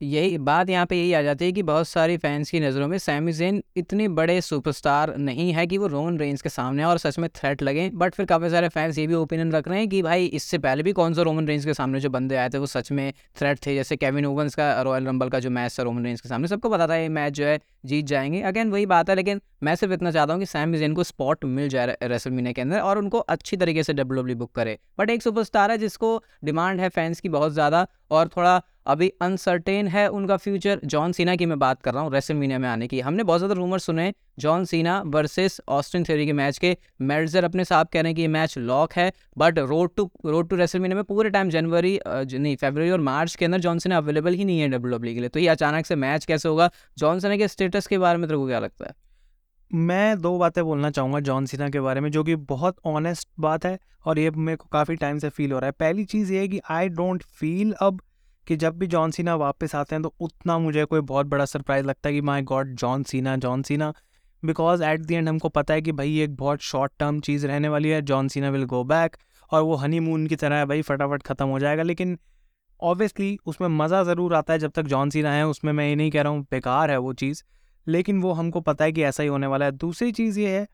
यही 0.00 0.38
बात 0.38 0.70
यहाँ 0.70 0.86
पे 0.86 0.96
यही 0.96 1.12
आ 1.12 1.20
जाती 1.22 1.44
है 1.44 1.52
कि 1.52 1.62
बहुत 1.62 1.88
सारी 1.88 2.16
फैंस 2.16 2.50
की 2.50 2.60
नज़रों 2.60 2.86
में 2.88 2.96
सैमी 2.98 3.32
जेन 3.32 3.62
इतने 3.76 4.06
बड़े 4.08 4.40
सुपरस्टार 4.40 5.16
नहीं 5.16 5.52
है 5.52 5.66
कि 5.66 5.78
वो 5.78 5.86
रोमन 5.86 6.18
रेंज 6.18 6.42
के 6.42 6.48
सामने 6.48 6.84
और 6.84 6.98
सच 6.98 7.18
में 7.18 7.28
थ्रेट 7.30 7.62
लगे। 7.62 7.88
बट 7.94 8.14
फिर 8.14 8.26
काफ़ी 8.26 8.50
सारे 8.50 8.68
फैंस 8.68 8.98
ये 8.98 9.06
भी 9.06 9.14
ओपिनियन 9.14 9.52
रख 9.52 9.68
रहे 9.68 9.78
हैं 9.78 9.88
कि 9.88 10.02
भाई, 10.02 10.26
इससे 10.26 10.58
पहले 10.58 10.82
भी 10.82 10.92
कौन 10.92 11.14
सा 11.14 11.22
रोमन 11.22 11.46
रेंज 11.46 11.64
के 11.64 11.74
सामने 11.74 12.00
जो 12.00 12.10
बंदे 12.10 12.36
आए 12.36 12.48
थे, 12.48 12.58
वो 12.58 12.66
सच 12.66 12.90
में 12.92 13.12
थ्रेट 13.38 13.58
थे। 13.66 13.74
जैसे 13.74 13.96
केविन 13.96 14.26
ओवंस 14.26 14.54
का 14.54 14.80
रॉयल 14.82 15.06
रंबल 15.06 15.28
का 15.28 15.38
जो 15.38 15.50
मैच 15.50 15.78
था 15.78 15.82
रोमन 15.82 16.04
रेंज 16.04 16.20
के 16.20 16.28
सामने, 16.28 16.48
सबको 16.48 16.70
पता 16.70 16.86
था 16.88 16.96
ये 16.96 17.08
मैच 17.08 17.32
जो 17.32 17.44
है 17.44 17.58
जीत 17.84 18.06
जाएँगे। 18.06 18.40
अगेन 18.42 18.70
वही 18.70 18.86
बात 18.86 19.10
है, 19.10 19.16
लेकिन 19.16 19.40
मैं 19.62 19.74
सिर्फ़ 19.74 19.92
इतना 19.94 20.10
चाहता 20.10 20.32
हूँ 20.32 20.40
कि 20.40 20.46
सैम 20.46 20.74
जेन 20.74 20.94
को 20.94 21.02
स्पॉट 21.04 21.44
मिल 21.46 21.68
जाए 21.68 21.96
रेसलमीने 22.04 22.52
के 22.52 22.62
अंदर 22.62 22.80
और 22.80 22.98
उनको 22.98 23.18
अच्छी 23.18 23.56
तरीके 23.56 23.82
से 23.82 23.92
डब्ल्यू 23.92 24.36
बुक 24.36 24.52
करे। 24.52 24.78
बट 24.98 25.10
एक 25.10 25.22
सुपरस्टार 25.22 25.70
है 25.70 25.78
जिसको 25.78 26.16
डिमांड 26.44 26.80
है 26.80 26.88
फैंस 26.88 27.20
की 27.20 27.28
बहुत 27.28 27.52
ज़्यादा 27.52 27.86
और 28.10 28.28
थोड़ा 28.28 28.60
अभी 28.86 29.08
अनसर्टेन 29.22 29.88
है 29.88 30.06
उनका 30.08 30.36
फ्यूचर 30.36 30.80
जॉन 30.84 31.12
सीना 31.12 31.34
की 31.36 31.46
मैं 31.46 31.58
बात 31.58 31.82
कर 31.82 31.94
रहा 31.94 32.02
हूँ 32.02 32.12
रेसलमीनिया 32.12 32.58
में 32.58 32.68
आने 32.68 32.86
की। 32.88 33.00
हमने 33.00 33.22
बहुत 33.22 33.38
ज़्यादा 33.38 33.54
रूमर 33.54 33.78
सुने 33.78 34.12
John 34.38 34.64
Cena 34.64 35.00
versus 35.06 35.60
Austin 35.68 36.04
Theory 36.04 36.26
के 36.26 36.32
मैच 36.32 36.58
के। 36.58 36.76
मेडजर 37.02 37.44
अपने 37.44 37.64
साथ 37.64 37.84
कह 37.84 38.00
रहे 38.00 38.10
हैं 38.10 38.14
कि 38.16 38.22
ये 38.22 38.28
मैच 38.28 38.56
लॉक 38.58 38.92
है 38.92 39.12
but 39.38 39.58
road 39.60 39.90
to 39.96 40.10
road 40.26 40.48
to 40.48 40.56
WrestleMania 40.56 40.96
में 40.96 41.04
पूरे 41.04 41.30
टाइम 41.30 41.50
जनवरी 41.50 41.98
नहीं 42.06 42.56
फेबररी 42.56 42.90
और 42.90 43.00
मार्च 43.00 43.34
के 43.36 43.44
अंदर 43.44 43.58
जॉन 43.58 43.78
सीना 43.78 43.96
अवेलेबल 43.96 44.34
ही 44.34 44.44
नहीं 44.44 44.60
है 44.60 44.68
डब्ल्यू 44.68 44.98
के 44.98 45.20
लिए। 45.20 45.28
तो 45.28 45.40
ये 45.40 45.48
अचानक 45.48 45.86
से 45.86 45.96
मैच 45.96 46.24
कैसे 46.24 46.48
होगा? 46.48 46.70
जॉन 46.98 47.20
सीना 47.20 47.36
के 47.36 47.48
स्टेटस 47.70 47.86
के 47.86 47.98
बारे 47.98 48.18
में 48.18 48.28
तेरे 48.28 48.38
को 48.38 48.46
क्या 48.46 48.58
लगता 48.58 48.86
है? 48.86 48.94
मैं 49.70 50.20
दो 50.20 50.36
बातें 50.38 50.62
बोलना 50.64 50.90
चाहूँगा 50.90 51.18
जॉन 51.20 51.44
सीना 51.46 51.68
के 51.70 51.80
बारे 51.80 52.00
में, 52.00 52.10
जो 52.10 52.22
कि 52.24 52.34
बहुत 52.36 52.76
ऑनेस्ट 52.86 53.28
बात 53.40 53.64
है 53.64 53.78
और 54.04 54.18
ये 54.18 54.30
मेरे 54.30 54.56
को 54.56 54.68
काफ़ी 54.72 54.96
टाइम 54.96 55.18
से 55.18 55.28
फील 55.28 55.52
हो 55.52 55.58
रहा 55.58 55.66
है। 55.66 55.72
पहली 55.72 56.04
चीज़ 56.04 56.32
ये 56.32 56.40
है 56.40 56.48
कि 56.48 56.60
आई 56.70 56.88
डोंट 56.90 57.22
फील 57.32 57.72
अब 57.82 58.00
कि 58.46 58.56
जब 58.56 58.78
भी 58.78 58.86
जॉन 58.86 59.10
सीना 59.10 59.34
वापस 59.36 59.74
आते 59.74 59.94
हैं 59.94 60.02
तो 60.02 60.12
उतना 60.20 60.58
मुझे 60.58 60.84
कोई 60.84 61.00
बहुत 61.00 61.26
बड़ा 61.26 61.44
सरप्राइज़ 61.44 61.86
लगता 61.86 62.08
है 62.08 62.14
कि 62.14 62.20
my 62.20 62.42
god 62.42 62.74
John 62.74 63.02
Cena 63.02 63.36
John 63.36 63.62
Cena. 63.62 63.92
Because 64.42 64.82
at 64.84 65.00
the 65.00 65.14
end 65.14 65.28
हमको 65.28 65.48
पता 65.50 65.74
है 65.74 65.82
कि 65.82 65.92
भाई 65.92 66.18
एक 66.20 66.34
बहुत 66.36 66.60
शॉर्ट 66.62 66.92
टर्म 66.98 67.20
चीज़ 67.20 67.46
रहने 67.46 67.68
वाली 67.68 67.88
है, 67.88 68.00
John 68.02 68.28
Cena 68.28 68.50
will 68.50 68.64
go 68.64 68.82
back 68.84 69.16
और 69.50 69.62
वो 69.62 69.74
हनी 69.74 70.00
मून 70.00 70.26
की 70.26 70.36
तरह 70.36 70.56
है 70.56 70.66
भाई, 70.66 70.82
फटाफट 70.82 71.22
ख़त्म 71.22 71.46
हो 71.46 71.58
जाएगा। 71.58 71.82
लेकिन 71.82 72.18
ऑब्वियसली 72.80 73.36
उसमें 73.46 73.68
मज़ा 73.68 74.02
ज़रूर 74.04 74.34
आता 74.34 74.52
है 74.52 74.58
जब 74.58 74.70
तक 74.70 74.82
जॉन 74.82 75.10
सीना 75.10 75.32
है, 75.32 75.46
उसमें 75.46 75.72
मैं 75.72 75.88
ये 75.88 75.94
नहीं 75.94 76.10
कह 76.10 76.22
रहा 76.22 76.32
हूँ, 76.32 76.42
बेकार 76.50 76.90
है 76.90 76.98
वो 76.98 77.12
चीज़। 77.14 77.42
लेकिन 77.90 78.20
वो 78.22 78.32
हमको 78.32 78.60
पता 78.60 78.84
है 78.84 78.92
कि 78.92 79.02
ऐसा 79.02 79.22
ही 79.22 79.28
होने 79.28 79.46
वाला 79.46 79.64
है। 79.64 79.72
दूसरी 79.72 80.12
चीज़ 80.12 80.40
ये 80.40 80.48
है 80.50 80.66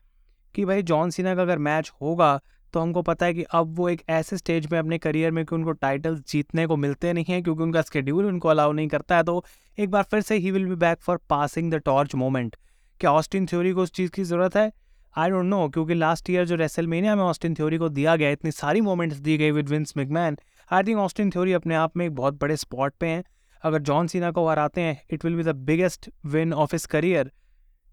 कि 0.55 0.65
भाई, 0.65 0.81
जॉन 0.83 1.09
सीना 1.09 1.35
का 1.35 1.41
अगर 1.41 1.57
मैच 1.59 1.91
होगा 2.01 2.39
तो 2.73 2.79
हमको 2.79 3.01
पता 3.01 3.25
है 3.25 3.33
कि 3.33 3.43
अब 3.51 3.75
वो 3.75 3.87
एक 3.89 4.01
ऐसे 4.09 4.37
स्टेज 4.37 4.67
में 4.71 4.77
अपने 4.79 4.97
करियर 4.97 5.31
में 5.31 5.43
कि 5.45 5.55
उनको 5.55 5.71
टाइटल 5.73 6.17
जीतने 6.27 6.65
को 6.67 6.75
मिलते 6.77 7.13
नहीं 7.13 7.25
हैं, 7.25 7.41
क्योंकि 7.43 7.63
उनका 7.63 7.81
स्केड्यूल 7.81 8.25
उनको 8.25 8.49
अलाउ 8.49 8.71
नहीं 8.71 8.87
करता 8.87 9.17
है 9.17 9.23
तो 9.23 9.43
एक 9.77 9.91
बार 9.91 10.03
फिर 10.03 10.21
से 10.21 10.35
he 10.37 10.51
will 10.51 10.65
be 10.65 10.75
back 10.77 10.99
for 11.01 11.19
passing 11.29 11.71
the 11.71 11.75
torch 11.75 12.15
moment 12.15 12.55
क्या 12.99 13.11
ऑस्टिन 13.11 13.45
थ्योरी 13.45 13.71
को 13.71 13.81
उस 13.81 13.91
चीज़ 13.91 14.11
की 14.11 14.23
ज़रूरत 14.23 14.55
है? 14.55 14.71
आई 15.15 15.29
डोंट 15.29 15.45
नो 15.45 15.67
क्योंकि 15.69 15.93
लास्ट 15.93 16.29
ईयर 16.29 16.45
जो 16.45 16.55
रेसलमेनिया 16.55 17.15
में 17.15 17.23
ऑस्टिन 17.23 17.55
थ्योरी 17.55 17.77
को 17.77 17.89
दिया 17.89 18.15
गया, 18.15 18.29
इतनी 18.29 18.51
सारी 18.51 18.81
मोमेंट्स 18.81 19.17
दी 19.17 19.37
गई 19.37 19.51
with 19.51 19.69
Vince 19.69 19.93
McMahon 19.97 20.37
I 20.71 20.83
think 20.83 20.97
Austin 20.99 21.29
Theory 21.31 21.53
अपने 21.53 21.75
आप 21.75 21.97
में 21.97 22.05
एक 22.05 22.15
बहुत 22.15 22.39
बड़े 22.41 22.57
स्पॉट 22.57 22.93
पे 22.99 23.07
हैं। 23.07 23.23
अगर 23.67 23.81
जॉन 23.81 24.07
सीना 24.07 24.31
को 24.31 24.47
हराते 24.49 24.81
हैं 24.81 25.01
it 25.11 25.25
will 25.25 25.35
be 25.35 25.43
the 25.43 25.55
biggest 25.65 26.09
win 26.25 26.53
of 26.53 26.75
his 26.75 26.85
career 26.85 27.31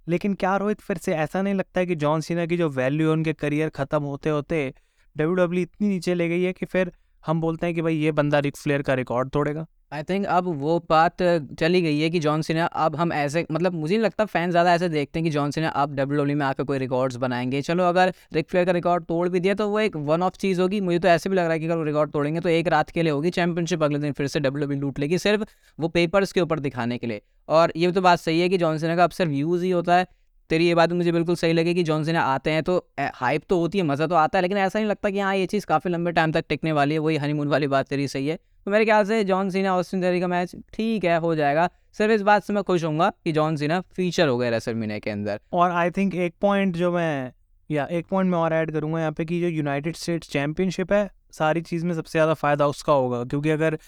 लेकिन 0.06 0.34
क्या 0.34 0.56
रोहित 0.56 0.80
फिर 0.80 0.98
से 0.98 1.14
ऐसा 1.14 1.42
नहीं 1.42 1.54
लगता 1.54 1.80
है 1.80 1.86
कि 1.86 1.94
जॉन 1.94 2.20
सीना 2.20 2.46
की 2.46 2.56
जो 2.56 2.68
वैल्यू 2.68 3.06
है, 3.06 3.12
उनके 3.12 3.32
करियर 3.32 3.68
ख़त्म 3.68 4.02
होते 4.02 4.30
होते 4.30 4.74
डब्ल्यू 5.16 5.34
डब्ल्यू 5.34 5.62
इतनी 5.62 5.88
नीचे 5.88 6.14
ले 6.14 6.28
गई 6.28 6.42
है 6.42 6.52
कि 6.52 6.66
फिर 6.66 6.92
हम 7.24 7.40
बोलते 7.40 7.66
हैं 7.66 7.74
कि 7.74 7.82
भाई 7.82 7.96
ये 7.96 8.12
बंदा 8.12 8.38
रिक 8.38 8.56
फ्लेयर 8.56 8.82
का 8.82 8.94
रिकॉर्ड 8.94 9.30
तोड़ेगा। 9.30 9.66
आई 9.94 10.02
थिंक 10.02 10.24
अब 10.26 10.44
वो 10.60 10.78
बात 10.90 11.22
चली 11.58 11.80
गई 11.82 11.98
है 12.00 12.08
कि 12.10 12.18
जॉन 12.20 12.42
सिन्हा 12.42 12.64
अब 12.84 12.96
हम 12.96 13.12
ऐसे 13.12 13.44
मतलब 13.50 13.72
मुझे 13.74 13.94
नहीं 13.94 14.04
लगता 14.04 14.24
फ़ैन 14.24 14.50
ज़्यादा 14.50 14.72
ऐसे 14.74 14.88
देखते 14.88 15.18
हैं 15.18 15.24
कि 15.24 15.30
जॉन 15.30 15.50
सिन्हा 15.50 15.70
अब 15.72 15.94
डब्ल्यू 15.96 16.20
डब्ल्यू 16.20 16.36
में 16.36 16.44
आकर 16.46 16.64
कोई 16.64 16.78
रिकॉर्ड्स 16.78 17.16
बनाएँगे। 17.16 17.60
चलो, 17.62 17.84
अगर 17.84 18.12
रिक 18.32 18.48
फ्लेयर 18.50 18.66
का 18.66 18.72
रिकॉर्ड 18.72 19.04
तोड़ 19.04 19.28
भी 19.28 19.40
दिया 19.40 19.54
तो 19.54 19.68
वो 19.68 19.78
एक 19.80 19.96
वन 19.98 20.22
ऑफ़ 20.22 20.36
चीज़ 20.36 20.60
होगी। 20.60 20.80
मुझे 20.80 20.98
तो 20.98 21.08
ऐसे 21.08 21.30
भी 21.30 21.36
लग 21.36 21.44
रहा 21.44 21.52
है 21.52 21.58
कि 21.58 21.66
अगर 21.66 21.76
वो 21.76 21.82
रिकॉर्ड 21.82 22.10
तोड़ेंगे 22.12 22.40
तो 22.40 22.48
एक 22.48 22.68
रात 22.68 22.90
के 22.90 23.02
लिए 23.02 23.12
होगी 23.12 23.30
चैंपियनशिप 23.30 23.82
अगले 23.82 23.98
दिन 23.98 24.12
फिर 24.12 24.26
से 24.26 24.40
डब्ल्यू 24.40 24.64
डब्ल्यू 24.64 24.80
लूट 24.80 24.98
लेगी 24.98 25.18
सिर्फ़ 25.18 25.44
वो 25.78 25.88
पेपर्स 25.88 26.32
के 26.32 26.40
ऊपर 26.40 26.60
दिखाने 26.60 26.98
के 26.98 27.06
लिए। 27.06 27.20
और 27.48 27.72
ये 27.76 27.92
तो 27.92 28.00
बात 28.00 28.18
सही 28.20 28.40
है 28.40 28.48
कि 28.48 28.58
जॉन 28.58 28.78
सिन्हा 28.78 28.96
का 28.96 29.04
अब 29.04 29.10
सिर्फ़ 29.10 29.32
यूज़ 29.32 29.64
ही 29.64 29.70
होता 29.70 29.96
है। 29.96 30.06
तेरी 30.50 30.66
ये 30.66 30.74
बात 30.74 30.92
मुझे 30.92 31.12
बिल्कुल 31.12 31.36
सही 31.36 31.52
लगे 31.52 31.74
कि 31.74 31.82
जॉन 31.82 32.04
सीना 32.04 32.22
आते 32.24 32.50
हैं 32.50 32.62
तो 32.62 32.76
हाइप 33.14 33.42
तो 33.48 33.58
होती 33.58 33.78
है, 33.78 33.84
मज़ा 33.84 34.06
तो 34.06 34.14
आता 34.14 34.38
है, 34.38 34.42
लेकिन 34.42 34.58
ऐसा 34.58 34.78
नहीं 34.78 34.88
लगता 34.88 35.10
कि 35.10 35.20
हाँ 35.20 35.34
ये 35.36 35.46
चीज़ 35.46 35.66
काफ़ी 35.66 35.90
लंबे 35.90 36.12
टाइम 36.12 36.32
तक 36.32 36.44
टिकने 36.48 36.72
वाली 36.72 36.94
है, 36.94 36.98
वही 37.00 37.16
हनीमून 37.16 37.48
वाली 37.48 37.66
बात 37.68 37.88
तेरी 37.88 38.08
सही 38.08 38.26
है। 38.26 38.38
तो 38.66 38.70
मेरे 38.70 38.84
ख्याल 38.84 39.04
से 39.04 39.22
जॉन 39.24 39.50
सीना, 39.50 39.74
ऑस्टिन 39.76 40.02
थेरी 40.02 40.20
का 40.20 40.26
मैच 40.28 40.54
ठीक 40.74 41.04
है, 41.04 41.18
हो 41.18 41.34
जाएगा। 41.34 41.68
सिर्फ़ 41.98 42.12
इस 42.12 42.22
बात 42.22 42.44
से 42.44 42.52
मैं 42.52 42.62
खुश 42.64 42.84
हूँ 42.84 43.10
कि 43.24 43.32
जॉन 43.32 43.56
सीना 43.56 43.80
फीचर 43.96 44.28
हो 44.28 44.36
गए 44.38 44.50
रेसलमीनिया 44.50 44.98
के 44.98 45.10
अंदर। 45.10 45.40
और 45.52 45.70
आई 45.70 45.90
थिंक 45.90 46.14
एक 46.14 46.34
पॉइंट 46.40 46.76
जो 46.76 46.92
मैं, 46.92 47.32
या 47.70 47.86
एक 47.86 48.06
पॉइंट 48.06 48.30
मैं 48.30 48.38
और 48.38 48.52
ऐड 48.52 48.70
करूँगा 48.70 49.00
यहाँ 49.00 49.12
पे 49.12 49.24
कि 49.24 49.40
जो 49.40 49.48
यूनाइटेड 49.48 49.96
स्टेट्स 49.96 50.30
चैम्पियनशिप 50.30 50.92
है, 50.92 51.10
सारी 51.32 51.60
चीज़ 51.60 51.84
में 51.86 51.94
सबसे 51.94 52.12
ज़्यादा 52.12 52.34
फ़ायदा 52.34 52.66
उसका 52.66 52.92
होगा। 52.92 53.22
क्योंकि 53.24 53.50
अगर 53.50 53.78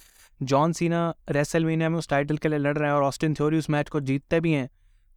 जॉन 0.40 0.72
सीना 0.72 1.12
रेसलमीनिया 1.30 1.88
में 1.88 1.98
उस 1.98 2.08
टाइटल 2.08 2.36
के 2.36 2.48
लिए 2.48 2.58
लड़ 2.58 2.76
रहे 2.78 2.88
हैं 2.88 2.96
और 2.96 3.02
ऑस्टिन 3.02 3.34
थ्योरी 3.34 3.58
उस 3.58 3.70
मैच 3.70 3.88
को 3.88 4.00
जीतते 4.00 4.40
भी 4.40 4.52
हैं 4.52 4.68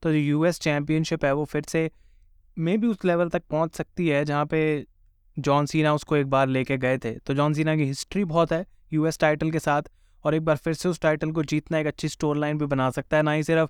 तो 0.03 0.11
जो 0.11 0.17
यूएस 0.17 0.59
चैम्पियनशिप 0.59 1.25
है 1.25 1.33
वो 1.33 1.45
फिर 1.45 1.63
से 1.69 1.89
मे 2.57 2.77
भी 2.77 2.87
उस 2.87 3.05
लेवल 3.05 3.29
तक 3.29 3.43
पहुँच 3.49 3.75
सकती 3.75 4.07
है 4.07 4.23
जहाँ 4.25 4.45
पे 4.45 4.61
जॉन 5.37 5.65
सीना 5.65 5.93
उसको 5.93 6.15
एक 6.17 6.29
बार 6.29 6.47
लेके 6.47 6.77
गए 6.77 6.97
थे। 6.97 7.11
तो 7.17 7.33
जॉन 7.33 7.53
सीना 7.53 7.75
की 7.75 7.83
हिस्ट्री 7.83 8.23
बहुत 8.25 8.51
है। 8.51 8.65
यूएस 8.93 9.19
टाइटल 9.19 9.51
के 9.51 9.59
साथ 9.59 9.81
और 10.23 10.35
एक 10.35 10.45
बार 10.45 10.55
फिर 10.55 10.73
से 10.73 10.89
उस 10.89 10.99
टाइटल 10.99 11.31
को 11.31 11.43
जीतना 11.43 11.79
एक 11.79 11.87
अच्छी 11.87 12.09
स्टोर 12.09 12.37
लाइन 12.37 12.57
भी 12.57 12.65
बना 12.65 12.89
सकता 12.89 13.17
है 13.17 13.23
ना 13.23 13.31
ही 13.31 13.43
सिर्फ़ 13.43 13.69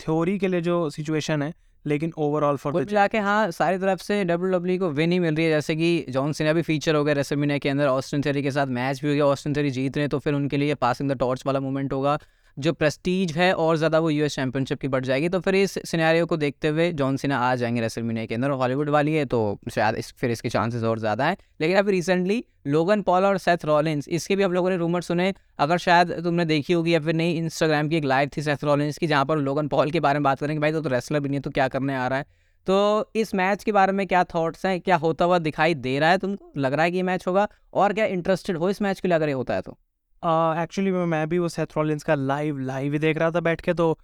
थ्योरी 0.00 0.38
के 0.38 0.48
लिए 0.48 0.60
जो 0.60 0.90
सिचुएशन 0.90 1.42
है 1.42 1.52
लेकिन 1.86 2.12
ओवरऑल 2.18 2.56
फॉर 2.56 2.84
जाके 2.84 3.18
हाँ 3.18 3.50
सारी 3.50 3.78
तरफ़ 3.78 4.00
से 4.02 4.24
डब्ल्यू 4.24 4.50
डब्ल्यू 4.52 4.78
को 4.78 4.90
विन 4.90 5.12
ही 5.12 5.18
मिल 5.18 5.34
रही 5.34 5.44
है 5.44 5.50
जैसे 5.50 5.76
कि 5.76 6.04
जॉन 6.08 6.32
सिन्हा 6.32 6.52
भी 6.52 6.62
फीचर 6.62 6.94
हो 6.94 7.04
गया 7.04 7.14
रेसमिना 7.14 7.58
के 7.58 7.68
अंदर 7.68 7.86
ऑस्टिन 7.86 8.22
थेरी 8.26 8.42
के 8.42 8.50
साथ 8.50 8.66
मैच 8.66 9.02
भी 9.02 9.08
हो 9.08 9.14
गया 9.14 9.26
ऑस्टिन 9.26 9.56
थेरी 9.56 9.70
जीत 9.70 9.96
रहे 9.96 10.02
हैं 10.02 10.10
तो 10.10 10.18
फिर 10.18 10.34
उनके 10.34 10.56
लिए 10.56 10.74
पासिंग 10.74 11.10
द 11.10 11.18
टॉर्च 11.18 11.42
वाला 11.46 11.60
मूवमेंट 11.60 11.92
होगा। 11.92 12.18
जो 12.58 12.72
प्रेस्टीज 12.72 13.32
है 13.32 13.52
और 13.54 13.76
ज़्यादा 13.76 13.98
वो 13.98 14.10
यूएस 14.10 14.34
चैंपियनशिप 14.34 14.80
की 14.80 14.88
बढ़ 14.88 15.04
जाएगी 15.04 15.28
तो 15.28 15.40
फिर 15.40 15.54
इस 15.54 15.78
सिनेरियो 15.86 16.26
को 16.26 16.36
देखते 16.36 16.68
हुए 16.68 16.90
जॉन 16.92 17.16
सिना 17.16 17.38
आ 17.38 17.54
जाएँगे 17.54 17.80
रेसलमीनिया 17.80 18.26
के 18.26 18.34
अंदर 18.34 18.50
हॉलीवुड 18.50 18.90
वाली 18.90 19.14
है 19.14 19.24
तो 19.24 19.58
शायद 19.70 19.96
इस 19.96 20.12
फिर 20.12 20.30
इसके 20.30 20.48
चांसेस 20.48 20.82
और 20.82 20.98
ज़्यादा 20.98 21.24
हैं। 21.24 21.36
लेकिन 21.60 21.76
अभी 21.76 21.92
रिसेंटली 21.92 22.44
लोगन 22.66 23.02
पॉल 23.02 23.24
और 23.24 23.38
सेथ 23.38 23.64
रॉलिंस 23.64 24.08
इसके 24.08 24.36
भी 24.36 24.42
आप 24.42 24.52
लोगों 24.52 24.70
ने 24.70 24.76
रूमर 24.76 25.02
सुने 25.02 25.32
अगर 25.58 25.78
शायद 25.78 26.12
तुमने 26.24 26.44
देखी 26.44 26.72
होगी 26.72 26.94
या 26.94 27.00
फिर 27.00 27.14
नहीं 27.14 27.36
इंस्टाग्राम 27.36 27.88
की 27.88 27.96
एक 27.96 28.04
लाइव 28.04 28.30
थी 28.36 28.42
सेथ 28.42 28.64
रॉलिंस 28.64 28.98
की 28.98 29.06
जहाँ 29.06 29.24
पर 29.24 29.38
लोगन 29.38 29.68
पॉल 29.68 29.90
के 29.90 30.00
बारे 30.00 30.18
में 30.18 30.24
बात 30.24 30.40
करेंगे 30.40 30.60
भाई 30.60 30.72
तो, 30.72 30.80
तो 30.80 30.88
रेसलर 30.88 31.20
भी 31.20 31.28
नहीं 31.28 31.40
तो 31.40 31.50
क्या 31.50 31.68
करने 31.68 31.96
आ 31.96 32.06
रहा 32.08 32.18
है? 32.18 32.24
तो 32.66 33.10
इस 33.16 33.34
मैच 33.34 33.64
के 33.64 33.72
बारे 33.72 33.92
में 33.92 34.06
क्या 34.06 34.24
थॉट्स 34.24 34.66
हैं 34.66 34.80
क्या 34.80 34.96
होता 34.96 35.24
हुआ 35.24 35.38
दिखाई 35.38 35.74
दे 35.74 35.98
रहा 35.98 36.10
है 36.10 36.18
तुमको 36.18 36.52
लग 36.56 36.72
रहा 36.72 36.84
है 36.84 36.90
कि 36.90 36.96
ये 36.96 37.02
मैच 37.02 37.26
होगा? 37.26 37.48
और 37.74 37.92
क्या 37.92 38.04
इंटरेस्टेड 38.06 38.56
हो 38.56 38.70
इस 38.70 38.82
मैच 38.82 39.00
के 39.00 39.08
लिए 39.08 39.14
अगर 39.14 39.28
ये 39.28 39.34
होता 39.34 39.54
है 39.54 39.62
तो? 39.62 39.78
एक्चुअली 40.22 40.90
uh, 40.90 41.06
मैं 41.06 41.28
भी 41.28 41.38
वो 41.38 41.48
सेथ 41.48 41.76
रॉलिंस 41.76 42.02
का 42.02 42.14
लाइव 42.14 42.58
लाइव 42.58 42.92
ही 42.92 42.98
देख 42.98 43.18
रहा 43.18 43.30
था 43.30 43.40
बैठ 43.40 43.60
के 43.60 43.74
तो 43.74 43.98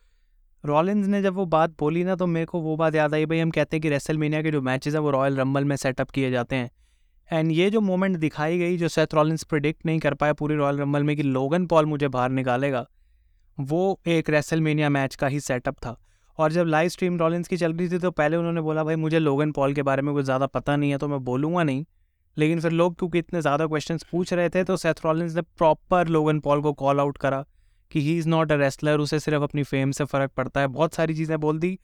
रॉलिन्स 0.64 1.06
ने 1.06 1.20
जब 1.22 1.34
वो 1.34 1.44
बात 1.46 1.70
बोली 1.80 2.04
ना 2.04 2.14
तो 2.14 2.26
मेरे 2.26 2.46
को 2.46 2.60
वो 2.60 2.76
बात 2.76 2.94
याद 2.94 3.14
आई 3.14 3.26
भाई 3.26 3.38
हम 3.38 3.50
कहते 3.50 3.76
हैं 3.76 3.82
कि 3.82 3.88
रेसलमेनिया 3.88 4.42
के 4.42 4.50
जो 4.50 4.60
मैचेस 4.62 4.94
हैं 4.94 5.00
वो 5.00 5.10
रॉयल 5.10 5.36
रंबल 5.36 5.64
में 5.64 5.74
सेटअप 5.76 6.10
किए 6.10 6.30
जाते 6.30 6.56
हैं। 6.56 6.70
एंड 7.30 7.50
ये 7.52 7.68
जो 7.70 7.80
मोमेंट 7.80 8.16
दिखाई 8.16 8.58
गई 8.58 8.76
जो 8.76 8.88
सेथ 8.88 9.14
रॉलिन्स 9.14 9.44
प्रिडिक्ट 9.44 9.86
नहीं 9.86 9.98
कर 9.98 10.14
पाया 10.14 10.32
पूरी 10.32 10.54
रॉयल 10.54 10.78
रंबल 10.78 11.02
में 11.02 11.16
कि 11.16 11.22
लोगन 11.22 11.66
पॉल 11.66 11.86
मुझे 11.86 12.08
बाहर 12.08 12.30
निकालेगा 12.30 12.86
वो 13.58 14.00
एक 14.06 14.30
रेसलमेनिया 14.30 14.88
मैच 14.88 15.14
का 15.14 15.26
ही 15.26 15.40
सेटअप 15.40 15.76
था। 15.76 15.96
और 16.38 16.52
जब 16.52 16.66
लाइव 16.66 16.88
स्ट्रीम 16.88 17.18
रॉलिन्स 17.18 17.48
की 17.48 17.56
चल 17.56 17.72
रही 17.72 17.88
थी 17.88 17.98
तो 17.98 18.10
पहले 18.10 18.36
उन्होंने 18.36 18.60
बोला 18.60 18.84
भाई 18.84 18.96
मुझे 18.96 19.18
लोगन 19.18 19.52
पॉल 19.52 19.74
के 19.74 19.82
बारे 19.82 20.02
में 20.02 20.14
कुछ 20.14 20.24
ज़्यादा 20.24 20.46
पता 20.46 20.76
नहीं 20.76 20.90
है 20.90 20.98
तो 20.98 21.08
मैं 21.08 21.22
बोलूँगा 21.24 21.62
नहीं। 21.62 21.84
लेकिन 22.36 22.60
फिर 22.60 22.72
लोग, 22.72 22.96
क्योंकि 22.98 23.18
इतने 23.18 23.40
ज़्यादा 23.40 23.66
क्वेश्चन 23.66 23.98
पूछ 24.10 24.32
रहे 24.32 24.48
थे 24.48 24.64
तो 24.64 24.76
सेथ 24.76 25.04
रॉलिन्स 25.04 25.34
ने 25.34 25.42
प्रॉपर 25.42 26.08
लोगन 26.08 26.40
पॉल 26.40 26.62
को 26.62 26.72
कॉल 26.74 27.00
आउट 27.00 27.18
करा 27.18 27.44
कि 27.90 28.00
he 28.00 28.16
is 28.18 28.28
not 28.28 28.52
a 28.52 28.56
wrestler 28.56 29.00
उसे 29.00 29.20
सिर्फ़ 29.20 29.42
अपनी 29.42 29.62
फेम 29.64 29.90
से 29.90 30.04
फ़र्क 30.04 30.30
पड़ता 30.36 30.60
है। 30.60 30.66
बहुत 30.68 30.94
सारी 30.94 31.14
चीज़ें 31.14 31.38
बोल 31.40 31.58
दी। 31.58 31.78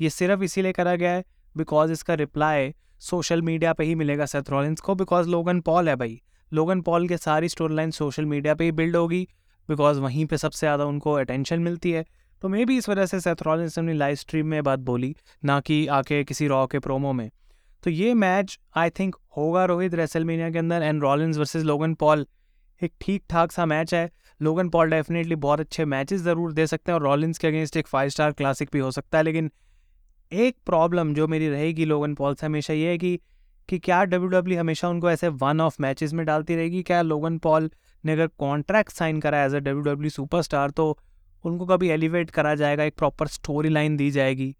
ये 0.00 0.10
सिर्फ़ 0.10 0.42
इसीलिए 0.42 0.72
करा 0.72 0.94
गया 0.96 1.12
है 1.12 1.24
बिकॉज़ 1.54 1.92
इसका 1.92 2.14
रिप्लाई 2.14 2.72
सोशल 3.02 3.42
मीडिया 3.42 3.72
पे 3.72 3.84
ही 3.84 3.94
मिलेगा 3.94 4.26
सेथ 4.26 4.50
रॉलिन्स 4.50 4.80
को 4.80 4.94
बिकॉज़ 4.94 5.28
लोगन 5.28 5.60
पॉल 5.60 5.88
है 5.88 5.96
भाई। 5.96 6.20
लोगन 6.52 6.80
पॉल 6.80 7.08
के 7.08 7.16
सारी 7.16 7.48
स्टोरी 7.48 7.74
लाइन 7.74 7.90
सोशल 7.92 8.24
मीडिया 8.24 8.54
पे 8.54 8.64
ही 8.64 8.72
बिल्ड 8.72 8.96
होगी 8.96 9.26
बिकॉज़ 9.68 10.00
वहीं 10.00 10.26
पे 10.26 10.36
सबसे 10.36 10.58
ज़्यादा 10.58 10.84
उनको 10.84 11.12
अटेंशन 11.14 11.60
मिलती 11.60 11.90
है। 11.90 12.04
तो 12.42 12.48
मे 12.48 12.64
भी 12.64 12.76
इस 12.78 12.88
वजह 12.88 13.06
से 13.06 13.20
सेथ 13.20 13.42
रॉलिन्स 13.42 13.78
ने 13.78 13.82
अपनी 13.82 13.96
लाइव 13.98 14.14
स्ट्रीम 14.14 14.46
में 14.46 14.62
बात 14.62 14.78
बोली, 14.80 15.14
ना 15.42 15.58
कि 15.60 15.86
आके 15.88 16.22
किसी 16.24 16.46
रॉ 16.46 16.66
के 16.66 16.78
प्रोमो 16.78 17.12
में। 17.12 17.30
तो 17.86 17.90
ये 17.90 18.14
मैच 18.14 18.58
आई 18.76 18.90
थिंक 18.90 19.16
होगा 19.36 19.64
रोहित 19.64 19.94
रेसलमेनिया 19.94 20.48
के 20.50 20.58
अंदर 20.58 20.82
and 20.82 21.02
Rollins 21.02 21.36
versus 21.38 21.62
Logan 21.64 21.92
Paul 21.94 22.26
एक 22.80 22.92
ठीक 23.00 23.22
ठाक 23.30 23.52
सा 23.52 23.66
मैच 23.66 23.94
है। 23.94 24.10
लोगन 24.40 24.68
पॉल 24.68 24.90
डेफिनेटली 24.90 25.34
बहुत 25.36 25.60
अच्छे 25.60 25.84
मैचेस 25.84 26.20
ज़रूर 26.20 26.52
दे 26.52 26.66
सकते 26.66 26.92
हैं 26.92 26.98
और 26.98 27.04
रॉलिन्स 27.04 27.38
के 27.38 27.48
अगेंस्ट 27.48 27.76
एक 27.76 27.86
फाइव 27.86 28.08
स्टार 28.08 28.32
क्लासिक 28.32 28.70
भी 28.72 28.78
हो 28.78 28.90
सकता 28.90 29.18
है, 29.18 29.24
लेकिन 29.24 29.50
एक 30.32 30.56
प्रॉब्लम 30.66 31.14
जो 31.14 31.28
मेरी 31.28 31.48
रहेगी 31.48 31.84
लोगन 31.84 32.14
पॉल 32.14 32.34
से 32.34 32.46
हमेशा 32.46 32.74
ये 32.74 32.88
है 32.88 32.98
कि 32.98 33.18
कि 33.68 33.78
क्या 33.78 34.02
डब्ल्यू 34.04 34.28
डब्ल्यू 34.30 34.58
हमेशा 34.60 34.88
उनको 34.88 35.10
ऐसे 35.10 35.28
वन 35.28 35.60
ऑफ़ 35.60 35.76
मैचेस 35.80 36.12
में 36.12 36.26
डालती 36.26 36.56
रहेगी? 36.56 36.82
क्या 36.82 37.02
लोगन 37.02 37.38
पॉल 37.38 37.70
ने 38.04 38.12
अगर 38.12 38.26
कॉन्ट्रैक्ट 38.38 38.92
साइन 38.92 39.20
करा 39.20 39.44
as 39.44 39.54
a 39.54 39.58
W 39.58 39.82
W 39.84 40.10
superstar 40.10 40.70
तो 40.70 40.96
उनको 41.44 41.66
कभी 41.66 41.88
एलिवेट 41.90 42.30
करा 42.30 42.54
जाएगा, 42.54 42.84
एक 42.84 42.96
प्रॉपर 42.96 43.26
स्टोरी 43.28 43.68
लाइन 43.68 43.96
दी 43.96 44.10
जाएगी? 44.10 44.54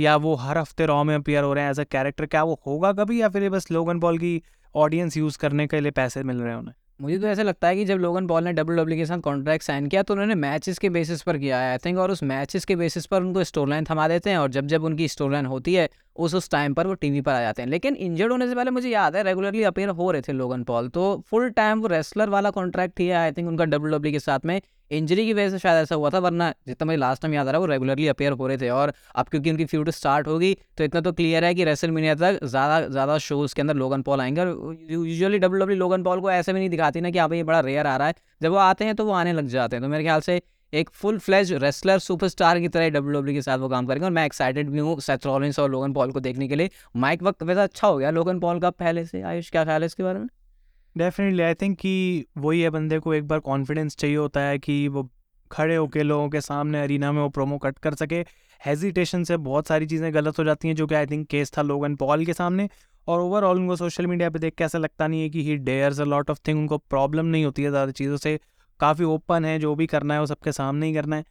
या 0.00 0.16
वो 0.16 0.34
हर 0.34 0.58
हफ़्ते 0.58 0.86
रॉ 0.86 1.02
में 1.04 1.14
अपियर 1.14 1.44
हो 1.44 1.52
रहे 1.54 1.64
हैं 1.64 1.70
एज 1.70 1.80
अ 1.80 1.84
कैरेक्टर 1.84 2.26
क्या 2.26 2.42
वो 2.42 2.60
होगा 2.66 2.92
कभी 2.92 3.20
या 3.20 3.28
फिर 3.28 3.42
ये 3.42 3.50
बस 3.50 3.70
लोगन 3.72 4.00
पॉल 4.00 4.18
की 4.18 4.42
ऑडियंस 4.74 5.16
यूज़ 5.16 5.38
करने 5.38 5.66
के 5.66 5.80
लिए 5.80 5.90
पैसे 5.90 6.22
मिल 6.22 6.36
रहे 6.36 6.52
हैं 6.52 6.58
उन्हें? 6.58 6.74
मुझे 7.00 7.18
तो 7.18 7.26
ऐसा 7.26 7.42
लगता 7.42 7.68
है 7.68 7.76
कि 7.76 7.84
जब 7.84 7.98
लोगन 7.98 8.26
पॉल 8.26 8.44
ने 8.44 8.52
डब्ल्यू 8.52 8.76
डब्ल्यू 8.76 8.96
के 8.98 9.04
साथ 9.06 9.20
कॉन्ट्रैक्ट 9.20 9.64
साइन 9.64 9.86
किया 9.86 10.02
तो 10.02 10.14
उन्होंने 10.14 10.34
मैचेस 10.34 10.78
के 10.78 10.88
बेसिस 10.90 11.22
पर 11.22 11.38
किया 11.38 11.58
है। 11.60 11.70
आई 11.70 11.78
थिंक 11.78 11.98
और 11.98 12.10
उस 12.10 12.22
मैचेस 12.22 12.64
के 12.64 12.76
बेसिस 12.76 13.06
पर 13.06 13.22
उनको 13.22 13.44
स्टोरी 13.44 13.70
लाइन 13.70 13.84
थमा 13.90 14.08
देते 14.08 14.30
हैं 14.30 14.38
और 14.38 14.50
जब 14.50 14.66
जब 14.66 14.84
उनकी 14.84 15.08
स्टोरी 15.08 15.32
लाइन 15.32 15.46
होती 15.46 15.74
है, 15.74 15.88
उस 16.16 16.34
उस 16.34 16.50
टाइम 16.50 16.74
पर 16.74 16.86
वो 16.86 16.94
टीवी 16.94 17.20
पर 17.20 17.32
आ 17.32 17.40
जाते 17.40 17.62
हैं। 17.62 17.68
लेकिन 17.68 17.94
इंजर्ड 17.96 18.32
होने 18.32 18.48
से 18.48 18.54
पहले 18.54 18.70
मुझे 18.70 18.88
याद 18.88 19.16
है 19.16 19.22
रेगुलरली 19.22 19.62
अपेयर 19.62 19.88
हो 19.90 20.10
रहे 20.10 20.22
थे 20.22 20.32
लोगन 20.32 20.64
पॉल 20.64 20.88
तो 20.88 21.22
फुल 21.30 21.48
टाइम 21.50 21.80
वो 21.80 21.88
रेसलर 21.88 22.28
वाला 22.28 22.50
कॉन्ट्रैक्ट 22.50 23.00
ही 23.00 23.06
है 23.06 23.16
आई 23.16 23.32
थिंक 23.32 23.48
उनका 23.48 23.64
डब्ल्यू 23.64 23.96
डब्ल्यू 23.96 24.12
के 24.12 24.20
साथ 24.20 24.46
में 24.46 24.60
इंजरी 24.90 25.24
की 25.26 25.32
वजह 25.32 25.50
से 25.50 25.58
शायद 25.58 25.82
ऐसा 25.82 25.94
हुआ 25.94 26.10
था, 26.10 26.18
वरना 26.18 26.52
जितना 26.66 26.86
मुझे 26.86 26.96
लास्ट 26.98 27.22
टाइम 27.22 27.34
याद 27.34 27.48
आ 27.48 27.50
रहा 27.50 27.56
है, 27.56 27.60
वो 27.60 27.66
रेगुलरली 27.66 28.06
अपेयर 28.08 28.32
हो 28.32 28.46
रहे 28.46 28.56
थे। 28.58 28.68
और 28.70 28.92
अब 29.14 29.28
क्योंकि 29.28 29.50
उनकी 29.50 29.64
फ्यूड 29.64 29.90
स्टार्ट 29.90 30.28
होगी 30.28 30.56
तो 30.78 30.84
इतना 30.84 31.00
तो 31.00 31.12
क्लियर 31.12 31.44
है 31.44 31.54
कि 31.54 31.64
रेसल 31.64 31.90
मीनिया 31.90 32.14
तक 32.16 32.38
ज़्यादा 32.44 32.80
ज़्यादा 32.88 33.18
शोज़ 33.20 33.54
के 33.54 33.62
अंदर 33.62 33.74
लोगन 33.76 34.02
पॉल 34.02 34.20
आएँगे। 34.20 34.40
और 34.40 34.76
usually 34.90 35.38
W 35.38 35.60
W 35.60 35.78
Logan 35.78 36.02
Paul 36.02 36.20
को 36.20 36.30
ऐसे 36.30 36.52
भी 36.52 36.58
नहीं 36.58 36.70
दिखाती 36.70 37.00
ना 37.00 37.10
कि 37.10 37.18
आप 37.18 37.32
ये 37.32 37.42
बड़ा 37.44 37.60
रेयर 37.60 37.86
आ 37.86 37.96
रहा 37.96 38.08
है। 38.08 38.14
जब 38.40 38.50
वो 38.50 38.56
आते 38.58 38.84
हैं 38.84 38.94
तो 38.94 39.04
वो 39.04 39.12
आने 39.14 39.32
लग 39.32 39.46
जाते 39.48 39.76
हैं। 39.76 39.82
तो 39.82 39.88
मेरे 39.88 40.04
ख्याल 40.04 40.20
से 40.20 40.40
एक 40.72 40.90
फुल 40.92 41.18
फ्लैज 41.18 41.52
रेसलर 41.54 41.98
सुपरस्टार 41.98 42.58
की 42.60 42.68
तरह 42.68 42.88
डब्ल्यू 42.90 43.12
डब्ल्यू 43.12 43.34
के 43.34 43.42
साथ 43.42 43.58
वो 43.58 43.68
काम 43.68 43.86
करेंगे। 43.86 44.04
और 44.04 44.12
मैं 44.12 44.24
एक्साइटेड 44.26 44.70
भी 44.70 44.78
हूँ 44.78 44.98
सेथ 45.00 45.26
और 45.26 45.70
लोगन 45.70 45.92
पॉल 45.92 46.12
को 46.12 46.20
देखने 46.20 46.48
के 46.48 46.56
लिए। 46.56 46.70
माइक 46.96 47.22
वक्त 47.22 47.42
वैसा 47.42 47.62
अच्छा 47.62 47.88
हो 47.88 47.96
गया 47.98 48.10
लोगन 48.10 48.40
पॉल 48.40 48.60
का 48.60 48.70
पहले 48.72 49.04
से, 49.04 49.22
आयुष, 49.22 49.50
क्या 49.50 49.64
ख्याल 49.64 49.82
है 49.82 49.86
इसके 49.86 50.02
बारे 50.02 50.18
में? 50.18 50.28
डेफिनेटली 50.98 51.42
आई 51.42 51.54
थिंक 51.54 51.78
कि 51.78 52.26
वही 52.38 52.60
है, 52.60 52.70
बंदे 52.70 52.98
को 52.98 53.14
एक 53.14 53.26
बार 53.28 53.38
कॉन्फिडेंस 53.40 53.96
चाहिए 53.96 54.16
होता 54.16 54.40
है 54.40 54.58
कि 54.58 54.86
वो 54.88 55.08
खड़े 55.50 55.76
होके 55.76 56.02
लोगों 56.02 56.28
के 56.28 56.40
सामने 56.40 56.82
अरीना 56.82 57.12
में 57.12 57.20
वो 57.22 57.28
प्रोमो 57.28 57.58
कट 57.58 57.78
कर 57.78 57.94
सके। 57.94 58.24
हेजिटेशन 58.60 59.24
से 59.24 59.36
बहुत 59.36 59.68
सारी 59.68 59.86
चीज़ें 59.86 60.12
गलत 60.14 60.38
हो 60.38 60.44
जाती 60.44 60.68
हैं, 60.68 60.74
जो 60.76 60.86
कि 60.86 60.94
आई 60.94 61.06
थिंक 61.06 61.26
केस 61.28 61.52
था 61.58 61.62
लोगन 61.62 61.96
पॉल 61.96 62.24
के 62.24 62.32
सामने। 62.32 62.68
और 63.08 63.20
ओवरऑल 63.20 63.58
उनको 63.58 63.76
सोशल 63.76 64.06
मीडिया 64.06 64.30
पे 64.30 64.38
देख 64.38 64.54
के 64.54 64.64
ऐसा 64.64 64.78
लगता 64.78 65.06
नहीं 65.06 65.22
है 65.22 65.28
कि 65.30 65.42
he 65.42 65.56
dares 65.56 66.00
a 66.00 66.04
lot 66.04 66.30
of 66.30 66.38
thing 66.48 66.58
उनको 66.58 66.78
प्रॉब्लम 66.78 67.26
नहीं 67.26 67.44
होती 67.44 67.62
है 67.62 67.70
ज़्यादा 67.70 67.92
चीज़ों 67.92 68.16
से। 68.16 68.38
काफ़ी 68.80 69.04
ओपन 69.04 69.44
है, 69.44 69.58
जो 69.58 69.74
भी 69.74 69.86
करना 69.86 70.14
है, 70.14 70.20
वो 70.20 70.26
सबके 70.26 70.52
सामने 70.52 70.86
ही 70.86 70.94
करना 70.94 71.16
है। 71.16 71.24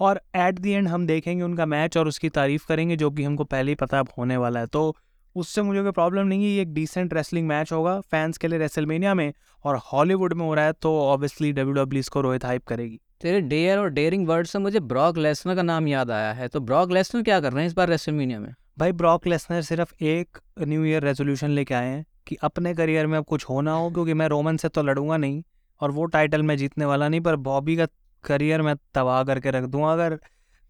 और 0.00 0.20
एट 0.36 0.58
दी 0.58 0.70
एंड 0.70 0.88
हम 0.88 1.06
देखेंगे 1.06 1.42
उनका 1.44 1.66
मैच 1.66 1.96
और 1.96 2.08
उसकी 2.08 2.28
तारीफ़ 2.28 2.66
करेंगे, 2.68 2.96
जो 2.96 3.10
कि 3.10 3.24
हमको 3.24 3.44
पहले 3.44 3.70
ही 3.70 3.74
पता 3.74 3.98
अब 3.98 4.08
होने 4.18 4.36
वाला 4.36 4.60
है। 4.60 4.66
तो 4.66 4.96
उससे 5.36 5.62
मुझे 5.62 5.82
कोई 5.82 5.92
प्रॉब्लम 5.92 6.26
नहीं 6.26 6.44
है 6.44 6.50
ये 6.50 6.62
एक 6.62 6.72
डिसेंट 6.74 7.14
रेसलिंग 7.14 7.46
मैच 7.48 7.72
होगा 7.72 7.98
फैंस 8.00 8.38
के 8.38 8.48
लिए 8.48 8.58
रेसलमेनिया 8.58 9.14
में 9.14 9.32
और 9.64 9.76
हॉलीवुड 9.92 10.32
में 10.32 10.44
हो 10.46 10.54
रहा 10.54 10.64
है 10.64 10.72
तो 10.72 10.98
ऑब्वियसली 11.00 11.52
डब्ल्यू 11.52 11.72
डब्ल्यू 11.74 12.00
इसको 12.00 12.20
रोहित 12.20 12.44
हाइप 12.44 12.64
करेगी। 12.64 13.00
तेरे 13.20 13.40
डेयर 13.40 13.78
और 13.78 13.90
डेयरिंग 13.90 14.26
वर्ड 14.28 14.46
से 14.46 14.58
मुझे 14.58 14.80
ब्रॉक 14.82 15.18
लेसनर 15.18 15.54
का 15.54 15.62
नाम 15.62 15.88
याद 15.88 16.10
आया 16.10 16.32
है 16.32 16.48
तो 16.48 16.60
ब्रॉक 16.60 16.90
लेसनर 16.92 17.22
क्या 17.22 17.40
कर 17.40 17.52
रहे 17.52 17.62
हैं 17.62 17.68
इस 17.68 17.74
बार 17.74 17.88
रेसलमेनिया 17.88 18.40
में? 18.40 18.54
भाई 18.78 18.92
ब्रॉक 18.92 19.26
लेसनर 19.26 19.62
सिर्फ़ 19.62 19.94
एक 20.02 20.38
न्यू 20.60 20.84
ईयर 20.84 21.02
रेजोल्यूशन 21.02 21.50
लेके 21.50 21.74
आए 21.74 21.86
हैं 21.86 22.04
कि 22.26 22.36
अपने 22.42 22.74
करियर 22.74 23.06
में 23.06 23.18
अब 23.18 23.24
कुछ 23.24 23.44
होना 23.44 23.72
हो 23.72 23.90
क्योंकि 23.90 24.14
मैं 24.14 24.28
रोमन 24.28 24.56
से 24.56 24.68
तो 24.68 24.82
लड़ूँगा 24.82 25.16
नहीं 25.16 25.42
और 25.80 25.90
वो 25.90 26.04
टाइटल 26.06 26.42
मैं 26.42 26.56
जीतने 26.56 26.84
वाला 26.84 27.08
नहीं 27.08 27.20
पर 27.20 27.36
बॉबी 27.36 27.76
का 27.76 27.86
करियर 28.24 28.62
मैं 28.62 28.74
तबाह 28.94 29.22
करके 29.24 29.50
रख 29.50 29.64
दूँगा। 29.64 29.92
अगर 29.92 30.18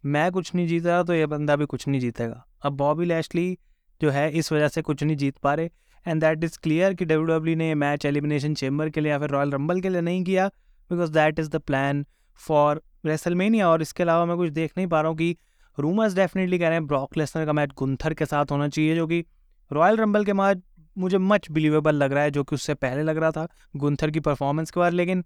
मैं 0.04 0.30
कुछ 0.32 0.54
नहीं 0.54 0.66
जीता 0.68 1.02
तो 1.02 1.14
ये 1.14 1.26
बंदा 1.26 1.56
भी 1.56 1.66
कुछ 1.66 1.86
नहीं 1.88 2.00
जीतेगा। 2.00 2.44
अब 2.62 2.72
बॉबी 2.72 3.04
लैशली 3.04 3.56
जो 4.00 4.10
है, 4.10 4.30
इस 4.30 4.52
वजह 4.52 4.68
से 4.68 4.82
कुछ 4.82 5.02
नहीं 5.02 5.16
जीत 5.16 5.38
पा 5.38 5.54
रहे। 5.54 5.70
एंड 6.06 6.20
दैट 6.20 6.44
इज़ 6.44 6.58
क्लियर 6.62 6.94
कि 6.94 7.04
डब्ल्यू 7.04 7.26
डब्ल्यू 7.28 7.56
ने 7.56 7.74
मैच 7.74 8.04
एलिमिनेशन 8.06 8.54
चेम्बर 8.54 8.90
के 8.90 9.00
लिए 9.00 9.12
या 9.12 9.18
फिर 9.18 9.30
रॉयल 9.30 9.50
रंबल 9.50 9.80
के 9.80 9.88
लिए 9.88 10.00
नहीं 10.00 10.22
किया 10.24 10.46
because 10.90 11.12
that 11.12 11.38
is 11.38 11.50
the 11.50 11.56
plan 11.56 12.04
for 12.40 12.82
WrestleMania 13.06 13.68
और 13.68 13.82
इसके 13.82 14.02
अलावा 14.02 14.24
मैं 14.24 14.36
कुछ 14.36 14.50
देख 14.50 14.72
नहीं 14.76 14.86
पा 14.86 15.00
रहा 15.00 15.08
हूँ 15.08 15.16
कि 15.16 15.36
रूमर्स 15.78 16.14
डेफिनेटली 16.14 16.58
कह 16.58 16.68
रहे 16.68 16.78
हैं 16.78 16.86
ब्रॉक 16.86 17.16
लेसनर 17.16 17.46
का 17.46 17.52
मैच 17.52 17.70
गुंथर 17.78 18.14
के 18.14 18.26
साथ 18.26 18.50
होना 18.50 18.68
चाहिए, 18.68 18.94
जो 18.96 19.06
कि 19.06 19.24
रॉयल 19.70 19.96
रंबल 19.96 20.24
के 20.24 20.32
मैच 20.32 20.62
मुझे 20.96 21.18
मच 21.18 21.50
बिलीवेबल 21.50 21.94
लग 21.94 22.12
रहा 22.12 22.22
है, 22.22 22.30
जो 22.30 22.44
कि 22.44 22.54
उससे 22.54 22.74
पहले 22.74 23.02
लग 23.02 23.16
रहा 23.16 23.30
था 23.30 23.46
गुंथर 23.76 24.10
की 24.10 24.20
परफॉर्मेंस 24.20 24.70
के 24.70 24.80
बाद। 24.80 24.92
लेकिन 24.92 25.24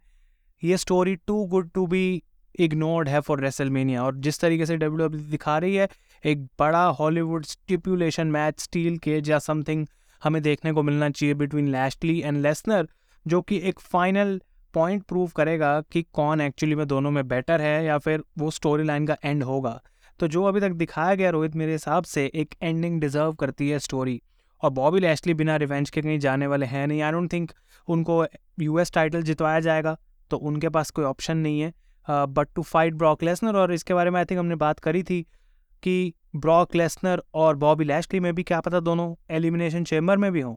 ये 0.62 0.76
story 0.76 1.14
too 1.16 1.44
good 1.46 1.70
to 1.70 1.86
be 1.86 2.22
ignored 2.58 3.08
है 3.08 3.20
फॉर 3.20 3.40
रेसलमेनिया 3.40 4.04
और 4.04 4.16
जिस 4.16 4.40
तरीके 4.40 4.66
से 4.66 4.76
डब्ल्यू 4.76 5.08
दिखा 5.08 5.56
रही 5.58 5.74
है, 5.74 5.88
एक 6.24 6.44
बड़ा 6.58 6.84
Hollywood 6.98 7.44
stipulation 7.44 8.26
match 8.26 8.60
steel 8.60 8.98
cage 8.98 9.30
या 9.30 9.38
समथिंग 9.38 9.86
हमें 10.22 10.40
देखने 10.42 10.72
को 10.72 10.82
मिलना 10.82 11.10
चाहिए 11.10 11.34
बिटवीन 11.34 11.68
लैशली 11.68 12.20
एंड 12.20 12.40
लेसनर 12.42 12.88
जो 13.26 13.40
कि 13.42 13.60
एक 13.64 13.80
फाइनल 13.80 14.40
पॉइंट 14.74 15.02
प्रूव 15.02 15.30
करेगा 15.36 15.80
कि 15.92 16.02
कौन 16.12 16.40
एक्चुअली 16.40 16.74
में 16.74 16.86
दोनों 16.88 17.10
में 17.10 17.26
बेटर 17.28 17.60
है 17.60 17.84
या 17.84 17.96
फिर 17.98 18.22
वो 18.38 18.50
स्टोरी 18.50 18.84
लाइन 18.84 19.06
का 19.06 19.16
एंड 19.24 19.42
होगा। 19.42 19.80
तो 20.20 20.28
जो 20.28 20.44
अभी 20.44 20.60
तक 20.60 20.70
दिखाया 20.72 21.14
गया 21.14 21.30
रोहित, 21.30 21.54
मेरे 21.56 21.72
हिसाब 21.72 22.04
से 22.04 22.24
एक 22.34 22.54
एंडिंग 22.62 23.00
डिजर्व 23.00 23.32
करती 23.32 23.68
है 23.70 23.78
स्टोरी 23.78 24.20
और 24.62 24.70
बॉबी 24.70 25.00
लैशली 25.00 25.34
बिना 25.34 25.56
रिवेंज 25.56 25.90
के 25.90 26.02
कहीं 26.02 26.18
जाने 26.18 26.46
वाले 26.46 26.66
हैं 26.66 26.86
नहीं। 26.86 27.02
आई 27.02 27.12
डोंट 27.12 27.32
थिंक 27.32 27.52
उनको 27.88 28.24
यूएस 28.60 28.92
टाइटल 28.92 29.22
जितवाया 29.22 29.60
जाएगा 29.60 29.96
तो 30.30 30.36
उनके 30.38 30.68
पास 30.68 30.90
कोई 30.90 31.04
ऑप्शन 31.04 31.36
नहीं 31.36 31.60
है। 31.60 31.72
But 32.08 32.48
to 32.54 32.62
fight 32.62 32.94
Brock 32.94 33.22
Lesnar 33.22 33.56
और 33.56 33.72
इसके 33.72 33.94
बारे 33.94 34.10
में 34.10 34.18
आई 34.18 34.24
थिंक 34.24 34.38
हमने 34.38 34.54
बात 34.54 34.78
करी 34.78 35.02
थी 35.02 35.22
कि 35.82 36.12
ब्रॉक 36.36 36.74
लेसनर 36.74 37.22
और 37.34 37.56
बॉबी 37.56 37.84
लैशली 37.84 38.20
में 38.20 38.34
भी 38.34 38.42
क्या 38.42 38.60
पता 38.60 38.80
दोनों 38.80 39.14
एलिमिनेशन 39.30 39.84
चेम्बर 39.84 40.16
में 40.16 40.30
भी 40.32 40.40
हों। 40.40 40.54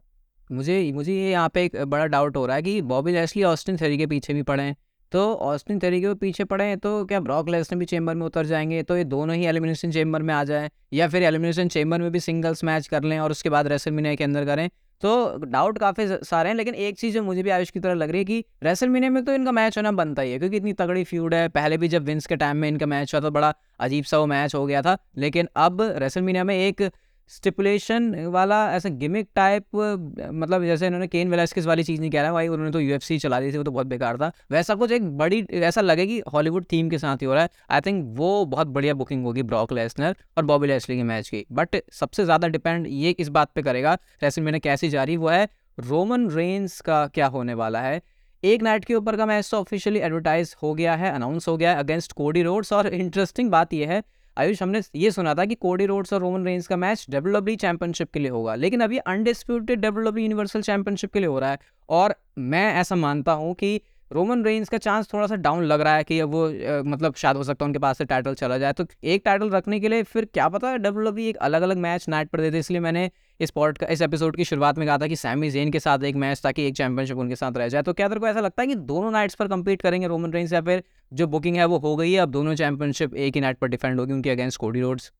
मुझे 0.50 0.92
मुझे 0.92 1.14
ये 1.14 1.30
यहाँ 1.30 1.48
पे 1.48 1.64
एक 1.64 1.76
बड़ा 1.84 2.06
डाउट 2.06 2.36
हो 2.36 2.46
रहा 2.46 2.56
है 2.56 2.62
कि 2.62 2.80
बॉबी 2.82 3.12
लैशली 3.12 3.42
ऑस्टिन 3.42 3.76
थेरी 3.76 3.98
के 3.98 4.06
पीछे 4.06 4.34
भी 4.34 4.42
पड़े 4.42 4.62
हैं। 4.62 4.76
तो 5.12 5.34
ऑस्टिन 5.34 5.78
थेरी 5.78 6.00
के 6.00 6.14
पीछे 6.14 6.44
पड़े 6.44 6.64
हैं 6.64 6.78
तो 6.78 7.04
क्या 7.04 7.20
ब्रॉक 7.20 7.48
लेसनर 7.48 7.78
भी 7.78 7.84
चेम्बर 7.84 8.14
में 8.14 8.26
उतर 8.26 8.46
जाएँगे? 8.46 8.82
तो 8.82 8.96
ये 8.96 9.04
दोनों 9.04 9.36
ही 9.36 9.44
एलिमिनेशन 9.46 9.90
चेम्बर 9.90 10.22
में 10.22 10.34
आ 10.34 10.42
जाए 10.44 10.70
या 10.92 11.08
फिर 11.08 11.22
एलिमिनेशन 11.22 11.68
चेम्बर 11.68 12.00
में 12.00 12.10
भी 12.12 12.20
सिंगल्स 12.20 12.64
मैच 12.64 12.86
कर 12.86 13.02
लें 13.02 13.18
और 13.18 13.30
उसके 13.30 13.50
बाद 13.50 13.66
रेसलमिनिया 13.66 14.14
के 14.14 14.24
अंदर 14.24 14.44
करें? 14.44 14.68
तो 15.04 15.38
डाउट 15.44 15.78
काफ़ी 15.78 16.06
सारे 16.08 16.48
हैं, 16.48 16.56
लेकिन 16.56 16.74
एक 16.76 16.98
चीज़ 16.98 17.14
जो 17.14 17.22
मुझे 17.22 17.42
भी 17.42 17.50
आयुष 17.50 17.70
की 17.70 17.80
तरह 17.80 17.94
लग 17.94 18.10
रही 18.10 18.18
है 18.18 18.24
कि 18.24 18.44
रेसल 18.62 18.88
मीने 18.88 19.08
में 19.10 19.24
तो 19.24 19.32
इनका 19.32 19.52
मैच 19.52 19.76
होना 19.78 19.92
बनता 19.92 20.22
ही 20.22 20.32
है, 20.32 20.38
क्योंकि 20.38 20.56
इतनी 20.56 20.72
तगड़ी 20.72 21.04
फ्यूड 21.04 21.34
है। 21.34 21.48
पहले 21.50 21.76
भी 21.78 21.88
जब 21.88 22.04
विंस 22.04 22.26
के 22.26 22.36
टाइम 22.36 22.56
में 22.56 22.68
इनका 22.68 22.86
मैच 22.86 23.14
हुआ 23.14 23.20
तो 23.20 23.30
बड़ा 23.30 23.52
अजीब 23.80 24.04
सा 24.04 24.18
वो 24.18 24.26
मैच 24.26 24.54
हो 24.54 24.64
गया 24.66 24.82
था, 24.82 24.96
लेकिन 25.18 25.48
अब 25.56 25.82
रेसल 25.96 26.22
मीनिया 26.22 26.44
में 26.44 26.56
एक 26.56 26.82
स्टिपुलेशन 27.30 28.14
वाला 28.26 28.56
ऐसा 28.72 28.88
गिमिक 28.90 29.28
टाइप 29.34 29.64
मतलब 29.74 30.64
जैसे 30.64 30.86
इन्होंने 30.86 31.06
केन 31.06 31.30
वेलास्किस 31.30 31.66
वाली 31.66 31.82
चीज़ 31.82 32.00
नहीं 32.00 32.10
कह 32.10 32.22
रहा 32.22 32.32
भाई, 32.32 32.48
उन्होंने 32.48 32.72
तो 32.72 32.80
यूएफसी 32.80 33.18
चला 33.18 33.40
दी 33.40 33.52
थी, 33.52 33.58
वो 33.58 33.64
तो 33.64 33.70
बहुत 33.70 33.86
बेकार 33.86 34.16
था। 34.16 34.30
वैसा 34.50 34.74
कुछ 34.74 34.92
एक 34.92 35.10
बड़ी, 35.18 35.40
ऐसा 35.52 35.80
लगे 35.80 36.06
कि 36.06 36.22
हॉलीवुड 36.32 36.64
थीम 36.72 36.88
के 36.90 36.98
साथ 36.98 37.16
ही 37.16 37.26
हो 37.26 37.34
रहा 37.34 37.42
है। 37.42 37.48
आई 37.70 37.80
थिंक 37.80 38.04
वो 38.18 38.44
बहुत 38.46 38.66
बढ़िया 38.68 38.94
बुकिंग 38.94 39.24
होगी 39.24 39.42
ब्रॉक 39.44 39.72
लेसनर 39.72 40.16
और 40.38 40.44
बॉबी 40.44 40.66
लेस्ली 40.66 40.96
के 40.96 41.02
मैच 41.04 41.28
की। 41.28 41.44
बट 41.52 41.76
सबसे 41.92 42.24
ज़्यादा 42.24 42.48
डिपेंड 42.48 42.86
ये 42.88 43.12
किस 43.12 43.28
बात 43.30 43.52
पर 43.56 43.62
करेगा 43.62 43.98
रेसल 44.22 44.42
मैंने 44.42 44.58
कैसी 44.60 44.88
जा 44.88 45.04
रही, 45.04 45.16
वो 45.16 45.28
है 45.28 45.48
रोमन 45.78 46.28
रेंस 46.30 46.80
का 46.80 47.06
क्या 47.06 47.26
होने 47.28 47.54
वाला 47.54 47.80
है। 47.80 48.00
एक 48.42 48.62
नाइट 48.62 48.84
के 48.84 48.94
ऊपर 48.94 49.16
का 49.16 49.26
मैच 49.26 49.48
तो 49.50 49.58
ऑफिशियली 49.58 50.00
एडवर्टाइज 50.00 50.54
हो 50.62 50.72
गया 50.74 50.94
है 50.94 51.12
अनाउंस 51.12 51.48
हो 51.48 51.56
गया 51.56 51.70
है 51.70 51.78
अगेंस्ट 51.78 52.12
कोडी 52.12 52.42
रोड्स 52.42 52.72
और 52.72 52.86
इंटरेस्टिंग 52.86 53.50
बात 53.50 53.72
यह 53.74 53.90
है 53.90 54.02
आयुष, 54.36 54.62
हमने 54.62 54.80
ये 54.94 55.10
सुना 55.10 55.34
था 55.34 55.44
कि 55.44 55.54
कोडी 55.54 55.86
रोड्स 55.86 56.12
और 56.12 56.20
रोमन 56.20 56.44
रेंज 56.44 56.66
का 56.66 56.76
मैच 56.76 57.06
डब्ल्यू 57.10 57.56
चैंपियनशिप 57.56 58.12
के 58.12 58.20
लिए 58.20 58.30
होगा, 58.30 58.54
लेकिन 58.54 58.80
अभी 58.80 58.98
अनडिस्प्यूटेड 58.98 59.80
डब्ल्यू 59.80 60.16
यूनिवर्सल 60.16 60.62
चैंपियनशिप 60.62 61.12
के 61.12 61.18
लिए 61.18 61.28
हो 61.28 61.38
रहा 61.38 61.50
है। 61.50 61.58
और 61.88 62.14
मैं 62.38 62.72
ऐसा 62.74 62.96
मानता 62.96 63.32
हूँ 63.32 63.54
कि 63.54 63.80
रोमन 64.14 64.44
रेंज 64.44 64.68
का 64.68 64.78
चांस 64.78 65.08
थोड़ा 65.12 65.26
सा 65.26 65.36
डाउन 65.36 65.62
लग 65.64 65.80
रहा 65.80 65.94
है 65.96 66.04
कि 66.04 66.18
अब 66.20 66.30
वो 66.30 66.46
मतलब 66.86 67.14
शायद 67.14 67.36
हो 67.36 67.44
सकता 67.44 67.64
है 67.64 67.68
उनके 67.68 67.78
पास 67.78 67.98
से 67.98 68.04
टाइटल 68.04 68.34
चला 68.34 68.58
जाए। 68.58 68.72
तो 68.72 68.86
एक 69.04 69.22
टाइटल 69.24 69.50
रखने 69.50 69.80
के 69.80 69.88
लिए 69.88 70.02
फिर 70.04 70.24
क्या 70.24 70.48
पता 70.48 70.68
है 70.70 70.78
डब्ल्यू 70.78 71.04
डब्ल्यू 71.04 71.28
एक 71.28 71.36
अलग 71.38 71.62
अलग 71.62 71.78
मैच 71.78 72.08
नाइट 72.08 72.28
पर 72.30 72.40
देते 72.40 72.58
इसलिए 72.58 72.80
मैंने 72.80 73.10
इस 73.40 73.50
पॉड 73.50 73.78
का, 73.78 73.86
इस 73.86 74.02
एपिसोड 74.02 74.36
की 74.36 74.44
शुरुआत 74.44 74.78
में 74.78 74.86
कहा 74.86 74.98
था 74.98 75.06
कि 75.06 75.16
सैमी 75.16 75.50
जेन 75.50 75.70
के 75.70 75.80
साथ 75.80 76.04
एक 76.04 76.16
मैच 76.16 76.40
ताकि 76.42 76.66
एक 76.66 76.76
चैंपियनशिप 76.76 77.18
उनके 77.18 77.36
साथ 77.36 77.56
रह 77.56 77.68
जाए। 77.68 77.82
तो 77.82 77.92
क्या 77.92 78.08
तेरे 78.08 78.20
को 78.20 78.28
ऐसा 78.28 78.40
लगता 78.40 78.62
है 78.62 78.68
कि 78.68 78.74
दोनों 78.74 79.10
नाइट्स 79.10 79.34
पर 79.34 79.48
कंपीट 79.48 79.82
करेंगे 79.82 80.06
रोमन 80.06 80.32
रेंज 80.32 80.52
या 80.54 80.60
फिर 80.60 80.82
जो 81.12 81.26
बुकिंग 81.26 81.56
है 81.56 81.64
वो 81.64 81.78
हो 81.78 81.96
गई 81.96 82.12
है, 82.12 82.18
अब 82.18 82.30
दोनों 82.30 82.54
चैंपियनशिप 82.54 83.14
एक 83.16 83.34
ही 83.34 83.40
नाइट 83.40 83.58
पर 83.58 83.68
डिफेंड 83.68 84.00
होगी 84.00 84.12
उनके 84.12 84.30
अगेंस्ट 84.30 84.60
कोडी 84.60 84.80
रोड्स 84.80 85.12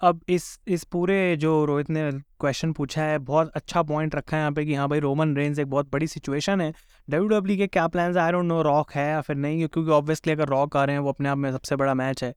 अब 0.00 0.20
इस 0.28 0.58
इस 0.68 0.82
पूरे 0.84 1.36
जो 1.36 1.64
रोहित 1.64 1.90
ने 1.90 2.10
क्वेश्चन 2.40 2.72
पूछा 2.72 3.02
है, 3.02 3.18
बहुत 3.18 3.50
अच्छा 3.50 3.82
पॉइंट 3.82 4.14
रखा 4.14 4.36
है 4.36 4.40
यहाँ 4.40 4.52
पे 4.52 4.64
कि 4.64 4.74
हाँ 4.74 4.88
भाई 4.88 5.00
रोमन 5.00 5.34
रेंज 5.36 5.60
एक 5.60 5.66
बहुत 5.66 5.90
बड़ी 5.92 6.06
सिचुएशन 6.06 6.60
है। 6.60 6.70
डब्ल्यू 7.08 7.28
डब्ल्यू 7.28 7.56
के 7.56 7.66
क्या 7.66 7.86
plan 7.88 8.16
I 8.18 8.32
don't 8.32 8.44
know 8.44 8.60
Rock 8.62 8.92
है 8.92 9.08
या 9.08 9.20
फिर 9.20 9.36
नहीं, 9.36 9.66
क्योंकि 9.68 9.90
ऑब्वियसली 9.90 10.32
अगर 10.32 10.48
रॉक 10.48 10.76
आ 10.76 10.84
रहे 10.84 10.96
हैं, 10.96 11.00
वो 11.00 11.08
अपने 11.08 11.28
आप 11.28 11.38
में 11.38 11.50
सबसे 11.52 11.76
बड़ा 11.76 11.94
मैच 11.94 12.24
है। 12.24 12.32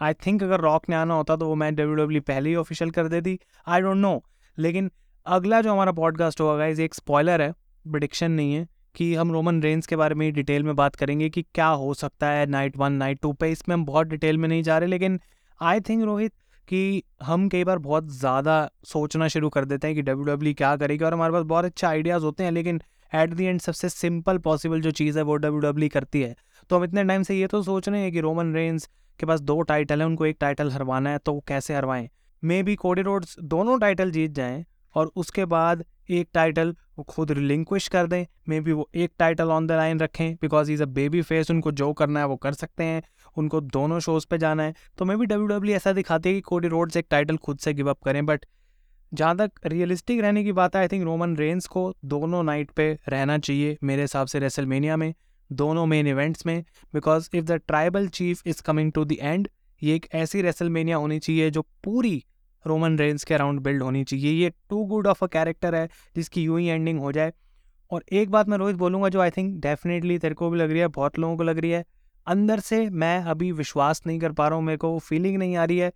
आई 0.00 0.14
थिंक 0.26 0.42
अगर 0.42 0.60
रॉक 0.60 0.88
ने 0.88 0.96
आना 0.96 1.14
होता 1.14 1.36
तो 1.36 1.48
वो 1.48 1.54
मैच 1.54 1.74
डब्ल्यू 1.74 1.94
डब्ल्यू 1.94 2.20
पहले 2.22 2.50
ही 2.50 2.56
ऑफिशियल 2.56 2.90
कर 2.90 3.08
देती। 3.08 3.38
आई 3.66 3.80
डोंट 3.80 3.96
नो 3.96 4.22
लेकिन 4.58 4.90
अगला 5.26 5.60
जो 5.60 5.72
हमारा 5.72 5.92
पॉडकास्ट 5.92 6.40
होगा 6.40 6.56
गाइज़ 6.56 6.82
एक 6.82 6.94
स्पॉयलर 6.94 7.42
है 7.42 7.52
प्रडिक्शन 7.84 8.30
नहीं 8.30 8.54
है 8.54 8.66
कि 8.94 9.14
हम 9.14 9.32
रोमन 9.32 9.62
रेंज 9.62 9.86
के 9.86 9.96
बारे 9.96 10.14
में 10.14 10.32
डिटेल 10.32 10.62
में 10.62 10.74
बात 10.76 10.96
करेंगे 10.96 11.28
कि 11.30 11.42
क्या 11.44 11.66
हो 11.66 11.94
सकता 11.94 12.28
है 12.28 12.46
नाइट 12.46 12.76
वन 12.76 12.92
नाइट 12.94 13.20
टू 13.22 13.32
पे। 13.32 13.50
इसमें 13.52 13.74
हम 13.74 13.84
बहुत 13.84 14.06
डिटेल 14.06 14.38
में 14.38 14.48
नहीं 14.48 14.62
जा 14.62 14.78
रहे, 14.78 14.88
लेकिन 14.88 15.20
आई 15.60 15.80
थिंक 15.80 16.02
रोहित 16.04 16.32
कि 16.68 17.02
हम 17.22 17.48
कई 17.48 17.64
बार 17.64 17.78
बहुत 17.80 18.10
ज़्यादा 18.12 18.56
सोचना 18.84 19.28
शुरू 19.28 19.48
कर 19.48 19.64
देते 19.64 19.86
हैं 19.86 19.96
कि 19.96 20.02
डब्ल्यू 20.02 20.24
डब्ल्यू 20.26 20.52
e 20.52 20.56
क्या 20.56 20.74
करेगी 20.76 21.04
और 21.04 21.14
हमारे 21.14 21.32
पास 21.32 21.44
बहुत 21.44 21.64
अच्छे 21.64 21.86
आइडियाज़ 21.86 22.24
होते 22.24 22.44
हैं, 22.44 22.50
लेकिन 22.52 22.80
एट 23.12 23.34
दी 23.34 23.44
एंड 23.44 23.60
सबसे 23.60 23.88
सिंपल 23.88 24.38
पॉसिबल 24.40 24.80
जो 24.80 24.90
चीज़ 24.92 25.18
है 25.18 25.24
वो 25.24 25.36
डब्ल्यू 25.36 25.60
डब्ल्यू 25.62 25.88
e 25.88 25.92
करती 25.92 26.22
है। 26.22 26.34
तो 26.70 26.76
हम 26.76 26.84
इतने 26.84 27.04
टाइम 27.04 27.22
से 27.22 27.34
ये 27.34 27.46
तो 27.46 27.62
सोच 27.62 27.88
रहे 27.88 28.00
हैं 28.00 28.12
कि 28.12 28.20
रोमन 28.20 28.54
रेंज 28.54 28.88
के 29.20 29.26
पास 29.26 29.40
दो 29.42 29.60
टाइटल 29.62 30.00
है, 30.00 30.06
उनको 30.06 30.26
एक 30.26 30.36
टाइटल 30.40 30.70
हरवाना 30.72 31.10
है 31.10 31.18
तो 31.18 31.32
वो 31.32 31.44
कैसे 31.48 31.74
हरवाएँ? 31.74 32.08
मे 32.42 32.62
बी 32.62 32.74
कोडी 32.76 33.02
रोड्स 33.02 33.36
दोनों 33.40 33.78
टाइटल 33.80 34.10
जीत 34.10 34.30
जाएँ 34.32 34.64
और 34.94 35.10
उसके 35.16 35.44
बाद 35.46 35.84
एक 36.10 36.28
टाइटल 36.34 36.74
वो 36.98 37.02
खुद 37.04 37.30
रिलिंक्विश 37.32 37.86
कर 37.88 38.06
दें। 38.06 38.24
मे 38.48 38.60
बी 38.60 38.72
वो 38.72 38.88
एक 38.94 39.12
टाइटल 39.18 39.50
ऑन 39.50 39.66
द 39.66 39.72
लाइन 39.72 40.00
रखें 40.00 40.34
because 40.42 40.70
is 40.72 40.82
a 40.82 40.86
baby 40.88 41.22
face 41.22 41.50
उनको 41.50 41.72
जो 41.72 41.92
करना 41.92 42.20
है, 42.20 42.26
वो 42.26 42.36
कर 42.36 42.52
सकते 42.54 42.84
हैं। 42.84 43.02
उनको 43.36 43.60
दोनों 43.60 44.00
शोज़ 44.00 44.26
पे 44.30 44.38
जाना 44.38 44.62
है। 44.62 44.74
तो 44.98 45.04
मे 45.04 45.16
भी 45.16 45.26
डब्ल्यू 45.26 45.46
डब्ल्यू 45.48 45.74
ऐसा 45.76 45.92
दिखाती 45.92 46.28
है 46.28 46.34
कि 46.34 46.40
कोडी 46.40 46.68
रोड्स 46.68 46.96
एक 46.96 47.06
टाइटल 47.10 47.36
खुद 47.36 47.58
से 47.58 47.74
गिव 47.74 47.90
अप 47.90 48.02
करें 48.04 48.24
बट 48.26 48.44
जहाँ 49.12 49.36
तक 49.36 49.66
रियलिस्टिक 49.66 50.20
रहने 50.20 50.42
की 50.44 50.52
बात 50.52 50.76
है 50.76 50.82
आई 50.82 50.88
थिंक 50.88 51.04
रोमन 51.04 51.36
रेंस 51.36 51.66
को 51.66 51.92
दोनों 52.04 52.42
नाइट 52.42 52.70
पे 52.70 52.86
रहना 53.08 53.38
चाहिए 53.38 53.76
मेरे 53.82 54.02
हिसाब 54.02 54.26
से 54.26 54.38
रेसलमेनिया 54.38 54.96
में, 54.96 55.14
दोनों 55.50 55.84
मेन 55.86 56.06
इवेंट्स 56.06 56.46
में 56.46 56.64
because 56.94 57.28
if 57.34 57.44
the 57.44 57.60
tribal 57.68 58.08
chief 58.10 58.46
is 58.46 58.62
coming 58.62 58.92
to 58.92 59.04
the 59.04 59.16
end 59.20 59.48
ये 59.82 59.94
एक 59.94 60.06
ऐसी 60.14 60.42
रेसलमेनिया 60.42 60.96
होनी 60.96 61.18
चाहिए 61.18 61.50
जो 61.50 61.62
पूरी 61.84 62.22
रोमन 62.64 62.98
रेंस 62.98 63.24
के 63.24 63.34
अराउंड 63.34 63.60
बिल्ड 63.60 63.82
होनी 63.82 64.04
चाहिए। 64.04 64.30
ये 64.32 64.50
too 64.70 64.84
good 64.84 65.06
of 65.06 65.24
a 65.24 65.26
character 65.28 65.74
है 65.74 65.88
जिसकी 66.16 66.42
यूँ 66.42 66.60
ही 66.60 66.66
एंडिंग 66.66 67.00
हो 67.00 67.12
जाए। 67.12 67.32
और 67.90 68.04
एक 68.12 68.30
बात 68.30 68.48
मैं 68.48 68.58
रोहित 68.58 68.76
बोलूँगा 68.76 69.08
जो 69.08 69.20
आई 69.20 69.30
थिंक 69.30 69.54
डेफिनेटली 69.62 70.18
तेरे 70.18 70.34
को 70.34 70.50
भी 70.50 70.58
लग 70.58 70.70
रही 70.70 70.80
है, 70.80 70.88
बहुत 70.88 71.18
लोगों 71.18 71.36
को 71.36 71.42
लग 71.42 71.58
रही 71.58 71.70
है 71.70 71.84
अंदर 72.26 72.60
से 72.60 72.88
मैं 72.90 73.18
अभी 73.24 73.52
विश्वास 73.52 74.02
नहीं 74.06 74.18
कर 74.18 74.32
पा 74.32 74.48
रहा 74.48 74.56
हूँ, 74.56 74.64
मेरे 74.64 74.76
को 74.76 74.98
फीलिंग 74.98 75.36
नहीं 75.36 75.56
आ 75.56 75.64
रही 75.64 75.78
है 75.78 75.92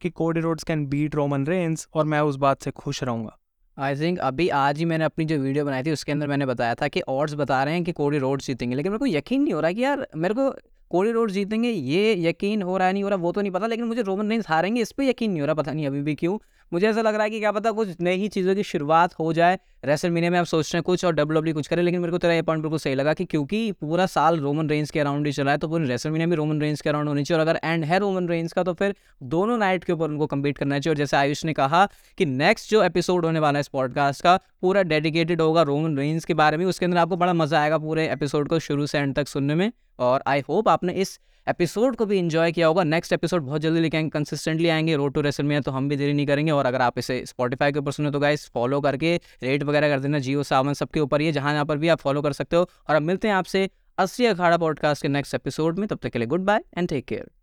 कि 0.00 0.10
Cody 0.10 0.40
Rhodes 0.40 0.64
can 0.64 0.86
beat 0.86 1.14
Roman 1.14 1.46
Reigns 1.46 1.88
और 1.94 2.04
मैं 2.04 2.20
उस 2.20 2.36
बात 2.36 2.62
से 2.62 2.70
खुश 2.70 3.02
रहूँगा। 3.04 3.38
आई 3.78 3.96
थिंक 3.96 4.18
अभी 4.18 4.48
आज 4.48 4.78
ही 4.78 4.84
मैंने 4.84 5.04
अपनी 5.04 5.24
जो 5.24 5.38
वीडियो 5.38 5.64
बनाई 5.64 5.82
थी, 5.82 5.90
उसके 5.90 6.12
अंदर 6.12 6.26
मैंने 6.26 6.46
बताया 6.46 6.74
था 6.74 6.88
कि 6.88 7.00
ऑर्ड्स 7.08 7.34
बता 7.34 7.64
रहे 7.64 7.74
हैं 7.74 7.84
कि 7.84 7.92
कोडी 7.92 8.18
रोड्स 8.18 8.46
जीतेंगे, 8.46 8.76
लेकिन 8.76 8.92
मेरे 8.92 8.98
को 8.98 9.06
यकीन 9.06 9.42
नहीं 9.42 9.54
हो 9.54 9.60
रहा 9.60 9.72
कि 9.72 9.84
यार, 9.84 10.06
मेरे 10.16 10.34
को 10.34 10.50
कोडी 10.90 11.10
रोड 11.10 11.30
जीतेंगे, 11.30 11.70
ये 11.70 12.14
यकीन 12.28 12.62
हो 12.62 12.76
रहा 12.76 12.86
है, 12.86 12.92
नहीं 12.92 13.02
हो 13.02 13.08
रहा, 13.08 13.18
वो 13.18 13.32
तो 13.32 13.40
नहीं 13.40 13.52
पता, 13.52 13.66
लेकिन 13.66 13.84
मुझे 13.84 14.02
रोमन 14.02 14.30
रेंस 14.30 14.48
हारेंगे, 14.48 14.80
इस 14.80 14.92
पर 14.92 15.02
यकीन 15.02 15.30
नहीं 15.30 15.40
हो 15.40 15.46
रहा, 15.46 15.54
पता 15.54 15.72
नहीं 15.72 15.86
अभी 15.86 16.02
भी 16.02 16.14
क्यों। 16.14 16.38
मुझे 16.74 16.86
ऐसा 16.88 17.02
लग 17.02 17.14
रहा 17.14 17.24
है 17.24 17.30
कि 17.30 17.38
क्या 17.40 17.50
पता 17.52 17.70
कुछ 17.72 17.88
नई 18.00 18.28
चीज़ों 18.28 18.54
की 18.54 18.62
शुरुआत 18.64 19.12
हो 19.14 19.32
जाए। 19.32 19.58
रेसल 19.84 20.10
मीने 20.10 20.30
में 20.30 20.38
आप 20.38 20.46
सोच 20.46 20.64
रहे 20.64 20.78
हैं 20.78 20.82
कुछ 20.82 21.04
और 21.04 21.12
डब्ल्यू 21.14 21.38
डब्ल्यू 21.38 21.54
कुछ 21.54 21.66
करें, 21.66 21.82
लेकिन 21.82 22.00
मेरे 22.00 22.12
को 22.12 22.18
तेरा 22.18 22.34
ये 22.34 22.42
पॉइंट 22.42 22.62
बिल्कुल 22.62 22.78
सही 22.78 22.94
लगा 22.94 23.12
कि 23.14 23.24
क्योंकि 23.24 23.60
पूरा 23.80 24.06
साल 24.06 24.38
रोमन 24.40 24.68
रेंज 24.68 24.90
के 24.90 25.00
अराउंड 25.00 25.26
ही 25.26 25.32
चला 25.32 25.50
है 25.50 25.58
तो 25.58 25.68
पूरी 25.68 25.86
रेसल 25.86 26.10
मीने 26.10 26.26
भी 26.26 26.36
रोमन 26.36 26.60
रेंज 26.60 26.80
के 26.80 26.90
अराउंड 26.90 27.08
होनी 27.08 27.24
चाहिए। 27.24 27.40
और 27.40 27.48
अगर 27.48 27.60
एंड 27.64 27.84
है 27.84 27.98
रोमन 27.98 28.28
रेंज 28.28 28.52
का 28.52 28.62
तो 28.62 28.74
फिर 28.74 28.94
दोनों 29.34 29.58
नाइट 29.58 29.84
के 29.84 29.92
ऊपर 29.92 30.04
उनको 30.04 30.26
कम्पीट 30.26 30.58
करना 30.58 30.78
चाहिए। 30.78 30.94
और 30.94 30.98
जैसे 30.98 31.16
आयुष 31.16 31.44
ने 31.44 31.52
कहा 31.52 31.86
कि 32.18 32.26
नेक्स्ट 32.26 32.70
जो 32.70 32.82
एपिसोड 32.84 33.26
होने 33.26 33.40
वाला 33.40 33.58
है 33.58 33.60
इस 33.60 33.68
पॉडकास्ट 33.68 34.22
का, 34.22 34.36
पूरा 34.62 34.82
डेडिकेटेड 34.84 35.40
होगा 35.40 35.62
रोमन 35.62 35.96
रेंज 35.98 36.24
के 36.24 36.34
बारे 36.34 36.56
में। 36.56 36.64
उसके 36.66 36.86
अंदर 36.86 36.98
आपको 36.98 37.16
बड़ा 37.16 37.32
मज़ा 37.34 37.60
आएगा 37.60 37.78
पूरे 37.78 38.08
एपिसोड 38.12 38.48
को 38.48 38.58
शुरू 38.60 38.86
से 38.86 38.98
एंड 38.98 39.14
तक 39.14 39.28
सुनने 39.28 39.54
में। 39.54 39.70
और 39.98 40.22
आई 40.26 40.42
होप 40.48 40.68
आपने 40.68 40.92
इस 40.92 41.18
एपिसोड 41.48 41.96
को 41.96 42.06
भी 42.06 42.18
इंजॉय 42.18 42.52
किया 42.52 42.66
होगा। 42.66 42.82
नेक्स्ट 42.84 43.12
एपिसोड 43.12 43.42
बहुत 43.42 43.60
जल्दी 43.60 43.80
लेके 43.80 43.96
आएँगे 43.96 44.10
कंसिस्टेंटली 44.10 44.68
आएँगे। 44.68 44.96
रोड 44.96 45.14
टू 45.14 45.20
रेसल 45.20 45.44
में 45.44 45.60
तो 45.62 45.70
हम 45.70 45.88
भी 45.88 45.96
देरी 45.96 46.12
नहीं 46.12 46.26
करेंगे। 46.26 46.52
और 46.52 46.66
अगर 46.66 46.82
आप 46.82 46.98
इसे 46.98 47.26
स्पॉटीफाई 47.26 47.72
के 47.72 47.78
ऊपर 47.78 47.92
सुने 47.92 48.10
तो 48.10 48.20
गाइस 48.20 48.48
फॉलो 48.48 48.80
करके 48.80 49.20
रेट 49.42 49.62
वगैरह 49.62 49.88
कर 49.88 50.00
देना। 50.00 50.18
जियो 50.18 50.42
सावन 50.42 50.72
सबके 50.72 51.00
ऊपर 51.00 51.22
ये 51.22 51.32
जहाँ 51.32 51.52
यहाँ 51.52 51.64
पर 51.64 51.78
भी 51.78 51.88
आप 51.88 51.98
फॉलो 51.98 52.22
कर 52.22 52.32
सकते 52.32 52.56
हो। 52.56 52.62
और 52.62 52.96
अब 52.96 53.02
मिलते 53.02 53.28
हैं 53.28 53.34
आपसे 53.34 53.68
अस्सी 53.98 54.26
अखाड़ा 54.26 54.56
पॉडकास्ट 54.56 55.02
के 55.02 55.08
नेक्स्ट 55.08 55.34
एपिसोड 55.34 55.78
में। 55.78 55.88
तब 55.88 55.98
तक 56.02 56.08
के 56.08 56.18
लिए 56.18 56.28
good 56.28 56.44
bye 56.44 56.60
and 56.78 56.88
take 56.88 57.04
care 57.04 57.30